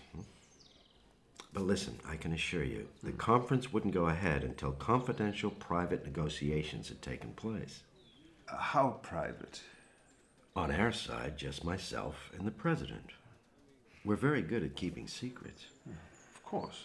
But 1.53 1.65
listen, 1.65 1.99
I 2.09 2.17
can 2.17 2.33
assure 2.33 2.63
you, 2.63 2.87
the 3.03 3.11
hmm. 3.11 3.17
conference 3.17 3.73
wouldn't 3.73 3.95
go 3.95 4.07
ahead 4.07 4.45
until 4.45 4.73
confidential 4.73 5.51
private 5.51 6.05
negotiations 6.05 6.89
had 6.89 7.03
taken 7.03 7.33
place. 7.33 7.83
Uh, 8.49 8.57
how 8.57 9.01
private? 9.03 9.61
On 10.55 10.71
our 10.71 10.93
side, 10.93 11.37
just 11.37 11.65
myself 11.65 12.31
and 12.39 12.47
the 12.47 12.53
president. 12.53 13.11
We're 14.05 14.17
very 14.17 14.43
good 14.43 14.63
at 14.63 14.77
keeping 14.77 15.09
secrets. 15.09 15.65
Hmm, 15.85 15.95
of 16.35 16.45
course. 16.45 16.85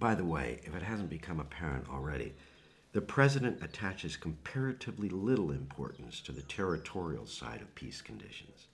By 0.00 0.14
the 0.14 0.24
way, 0.24 0.60
if 0.64 0.74
it 0.74 0.82
hasn't 0.82 1.10
become 1.10 1.40
apparent 1.40 1.90
already, 1.90 2.32
the 2.92 3.02
president 3.02 3.62
attaches 3.62 4.16
comparatively 4.16 5.10
little 5.10 5.50
importance 5.50 6.22
to 6.22 6.32
the 6.32 6.40
territorial 6.40 7.26
side 7.26 7.60
of 7.60 7.74
peace 7.74 8.00
conditions. 8.00 8.66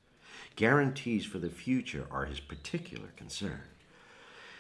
Guarantees 0.55 1.27
for 1.27 1.41
the 1.41 1.51
future 1.51 2.07
are 2.13 2.27
his 2.27 2.39
particular 2.39 3.09
concern. 3.17 3.63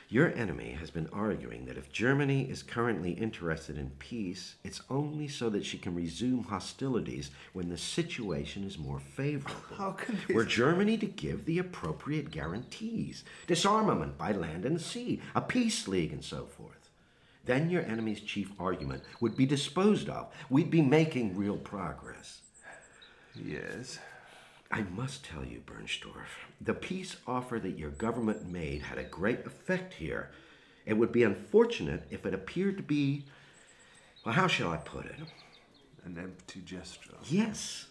Your 0.09 0.33
enemy 0.35 0.77
has 0.79 0.91
been 0.91 1.09
arguing 1.13 1.65
that 1.65 1.77
if 1.77 1.91
Germany 1.91 2.49
is 2.49 2.63
currently 2.63 3.11
interested 3.11 3.77
in 3.77 3.91
peace, 3.99 4.55
it's 4.63 4.81
only 4.89 5.27
so 5.27 5.51
that 5.51 5.67
she 5.67 5.79
can 5.79 5.97
resume 5.97 6.45
hostilities 6.45 7.31
when 7.55 7.69
the 7.69 7.77
situation 7.77 8.63
is 8.63 8.79
more 8.79 9.01
favorable. 9.01 9.77
How 9.77 9.91
can 9.93 10.17
Were 10.33 10.45
Germany 10.45 10.97
to 10.99 11.07
give 11.07 11.45
the 11.45 11.59
appropriate 11.59 12.31
guarantees, 12.31 13.25
disarmament 13.49 14.17
by 14.17 14.31
land 14.31 14.65
and 14.65 14.81
sea, 14.81 15.21
a 15.35 15.41
peace 15.41 15.89
league, 15.89 16.13
and 16.13 16.25
so 16.25 16.47
forth, 16.47 16.89
then 17.45 17.69
your 17.69 17.83
enemy's 17.83 18.21
chief 18.21 18.53
argument 18.61 19.03
would 19.21 19.37
be 19.37 19.47
disposed 19.47 20.09
of. 20.09 20.33
We'd 20.49 20.71
be 20.71 20.83
making 20.83 21.37
real 21.37 21.57
progress. 21.57 22.43
Yes. 23.35 23.99
I 24.71 24.83
must 24.83 25.25
tell 25.25 25.45
you, 25.45 25.63
Bernstorff, 25.67 26.46
the 26.61 26.75
peace 26.75 27.17
offer 27.27 27.59
that 27.59 27.79
your 27.79 27.91
government 27.91 28.49
made 28.49 28.83
had 28.83 28.99
a 28.99 29.05
great 29.05 29.45
effect 29.45 29.95
here. 29.95 30.31
It 30.85 30.95
would 30.95 31.13
be 31.13 31.23
unfortunate 31.23 32.05
if 32.11 32.25
it 32.25 32.35
appeared 32.35 32.77
to 32.77 32.83
be, 32.83 33.25
well, 34.25 34.35
how 34.35 34.47
shall 34.47 34.71
I 34.71 34.79
put 34.79 35.07
it? 35.07 35.17
An 36.05 36.17
empty 36.19 36.61
gesture. 36.61 37.15
Yes. 37.25 37.87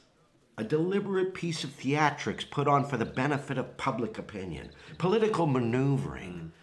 A 0.58 0.64
deliberate 0.64 1.34
piece 1.34 1.66
of 1.66 1.72
theatrics 1.72 2.50
put 2.50 2.68
on 2.68 2.86
for 2.86 2.96
the 2.96 3.06
benefit 3.06 3.58
of 3.58 3.76
public 3.76 4.18
opinion, 4.18 4.70
political 4.98 5.46
maneuvering. 5.46 6.54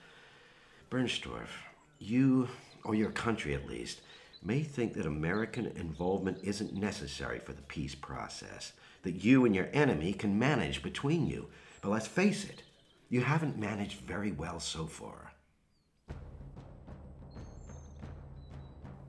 Bernstorff, 0.90 1.50
you, 1.98 2.48
or 2.84 2.94
your 2.94 3.10
country 3.10 3.54
at 3.54 3.68
least, 3.68 4.00
may 4.42 4.62
think 4.62 4.94
that 4.94 5.06
American 5.06 5.66
involvement 5.76 6.38
isn't 6.42 6.74
necessary 6.74 7.38
for 7.38 7.52
the 7.52 7.62
peace 7.62 7.94
process, 7.94 8.72
that 9.02 9.22
you 9.22 9.44
and 9.44 9.54
your 9.54 9.68
enemy 9.72 10.12
can 10.12 10.38
manage 10.38 10.82
between 10.82 11.26
you. 11.26 11.46
But 11.82 11.90
let's 11.90 12.06
face 12.06 12.44
it, 12.44 12.62
you 13.08 13.20
haven't 13.22 13.58
managed 13.58 14.00
very 14.02 14.30
well 14.30 14.60
so 14.60 14.86
far. 14.86 15.32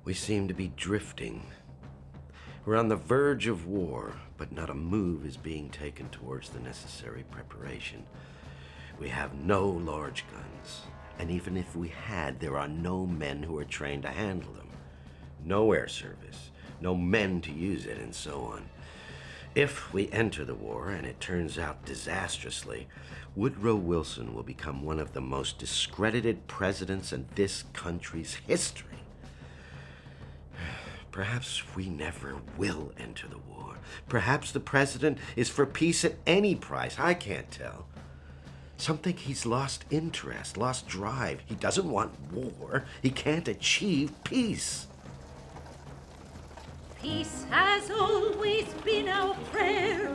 We 0.03 0.15
seem 0.15 0.47
to 0.47 0.55
be 0.55 0.73
drifting. 0.75 1.45
We're 2.65 2.75
on 2.75 2.89
the 2.89 2.95
verge 2.95 3.45
of 3.45 3.67
war, 3.67 4.15
but 4.37 4.51
not 4.51 4.71
a 4.71 4.73
move 4.73 5.23
is 5.23 5.37
being 5.37 5.69
taken 5.69 6.09
towards 6.09 6.49
the 6.49 6.59
necessary 6.59 7.23
preparation. 7.29 8.05
We 8.99 9.09
have 9.09 9.35
no 9.35 9.67
large 9.67 10.25
guns, 10.31 10.81
and 11.19 11.29
even 11.29 11.55
if 11.55 11.75
we 11.75 11.89
had, 11.89 12.39
there 12.39 12.57
are 12.57 12.67
no 12.67 13.05
men 13.05 13.43
who 13.43 13.57
are 13.59 13.65
trained 13.65 14.01
to 14.03 14.09
handle 14.09 14.51
them. 14.51 14.69
No 15.45 15.73
air 15.73 15.87
service, 15.87 16.49
no 16.81 16.95
men 16.95 17.39
to 17.41 17.51
use 17.51 17.85
it, 17.85 17.99
and 17.99 18.15
so 18.15 18.41
on. 18.41 18.67
If 19.55 19.93
we 19.93 20.09
enter 20.11 20.43
the 20.43 20.55
war 20.55 20.89
and 20.89 21.05
it 21.05 21.19
turns 21.19 21.59
out 21.59 21.85
disastrously, 21.85 22.87
Woodrow 23.35 23.75
Wilson 23.75 24.33
will 24.33 24.41
become 24.41 24.83
one 24.83 24.99
of 24.99 25.13
the 25.13 25.21
most 25.21 25.59
discredited 25.59 26.47
presidents 26.47 27.13
in 27.13 27.27
this 27.35 27.63
country's 27.71 28.35
history. 28.47 28.97
Perhaps 31.11 31.75
we 31.75 31.87
never 31.87 32.37
will 32.57 32.93
enter 32.97 33.27
the 33.27 33.37
war. 33.37 33.77
Perhaps 34.09 34.51
the 34.51 34.59
president 34.59 35.19
is 35.35 35.49
for 35.49 35.67
peace 35.67 36.03
at 36.03 36.15
any 36.25 36.55
price. 36.55 36.97
I 36.97 37.13
can't 37.13 37.51
tell. 37.51 37.85
Some 38.77 38.97
think 38.97 39.19
he's 39.19 39.45
lost 39.45 39.85
interest, 39.91 40.57
lost 40.57 40.87
drive. 40.87 41.41
He 41.45 41.53
doesn't 41.53 41.89
want 41.89 42.11
war. 42.31 42.85
He 43.03 43.11
can't 43.11 43.47
achieve 43.47 44.11
peace. 44.23 44.87
Peace 47.03 47.45
has 47.49 47.91
always 47.91 48.63
been 48.85 49.09
our 49.09 49.35
prayer. 49.51 50.09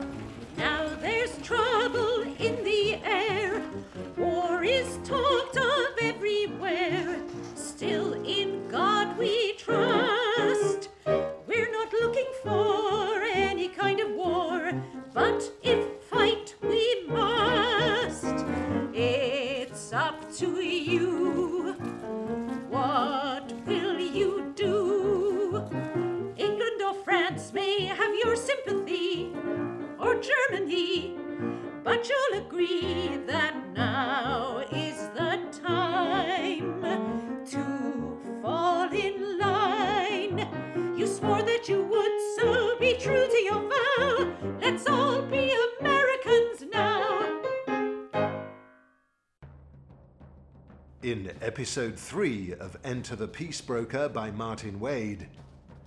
Episode 51.59 51.99
3 51.99 52.53
of 52.53 52.77
Enter 52.85 53.17
the 53.17 53.27
Peace 53.27 53.59
Broker 53.59 54.07
by 54.07 54.31
Martyn 54.31 54.79
Wade, 54.79 55.27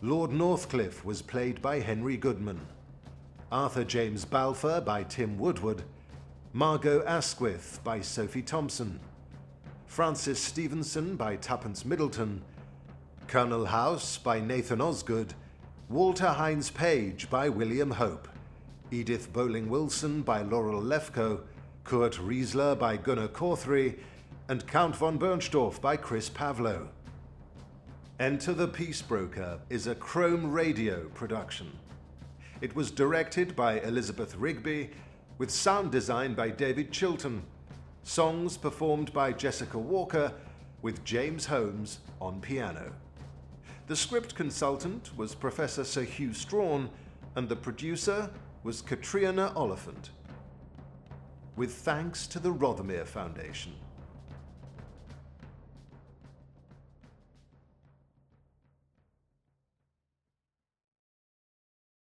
Lord 0.03 0.31
Northcliffe 0.31 1.03
was 1.03 1.23
played 1.23 1.63
by 1.63 1.81
Henry 1.81 2.19
Goodman, 2.19 2.61
Arthur 3.51 3.83
James 3.83 4.27
Balfour 4.27 4.83
by 4.83 5.03
Tim 5.03 5.39
Woodward, 5.39 5.83
Margot 6.53 7.03
Asquith 7.07 7.81
by 7.83 8.03
Sophie 8.03 8.43
Thompson, 8.43 9.01
Frances 9.87 10.39
Stevenson 10.39 11.17
by 11.17 11.37
Tuppence 11.37 11.87
Middleton, 11.87 12.43
Colonel 13.27 13.65
House 13.65 14.19
by 14.19 14.41
Nathan 14.41 14.83
Osgood, 14.83 15.33
Walter 15.89 16.29
Hines 16.29 16.69
Page 16.69 17.31
by 17.31 17.49
William 17.49 17.93
Hope, 17.93 18.29
Edith 18.91 19.33
Bolling 19.33 19.71
Wilson 19.71 20.21
by 20.21 20.43
Laurel 20.43 20.83
Lefkow, 20.83 21.41
Kurt 21.85 22.17
Riezler 22.17 22.79
by 22.79 22.99
Gunnar 22.99 23.29
Cauthery, 23.29 24.01
and 24.53 24.67
Count 24.67 24.95
von 24.95 25.19
Bernstorff 25.19 25.81
by 25.81 25.97
Chris 25.97 26.29
Pavlo. 26.29 26.91
Enter 28.21 28.53
the 28.53 28.69
Peace 28.69 29.01
Broker 29.01 29.59
is 29.71 29.87
a 29.87 29.95
Chrome 29.95 30.53
Radio 30.53 31.09
production. 31.15 31.73
It 32.61 32.77
was 32.77 32.91
directed 32.91 33.57
by 33.57 33.81
Elizabeth 33.81 34.37
Rigbey, 34.37 34.91
with 35.39 35.51
sound 35.51 35.91
design 35.91 36.35
by 36.35 36.51
David 36.51 36.93
Chilton, 36.93 37.45
songs 38.03 38.59
performed 38.59 39.11
by 39.15 39.33
Jessica 39.33 39.79
Walker, 39.79 40.31
with 40.83 41.03
James 41.03 41.47
Holmes 41.47 42.01
on 42.21 42.39
piano. 42.43 42.93
The 43.87 43.97
script 43.97 44.35
consultant 44.35 45.17
was 45.17 45.35
Professor 45.35 45.83
Sir 45.83 46.03
Hew 46.03 46.35
Strachan, 46.35 46.91
and 47.37 47.49
the 47.49 47.57
producer 47.57 48.29
was 48.65 48.83
Catriona 48.83 49.51
Oliphant. 49.57 50.11
With 51.57 51.73
thanks 51.73 52.27
to 52.27 52.39
the 52.39 52.53
Rothermere 52.53 53.07
Foundation. 53.07 53.73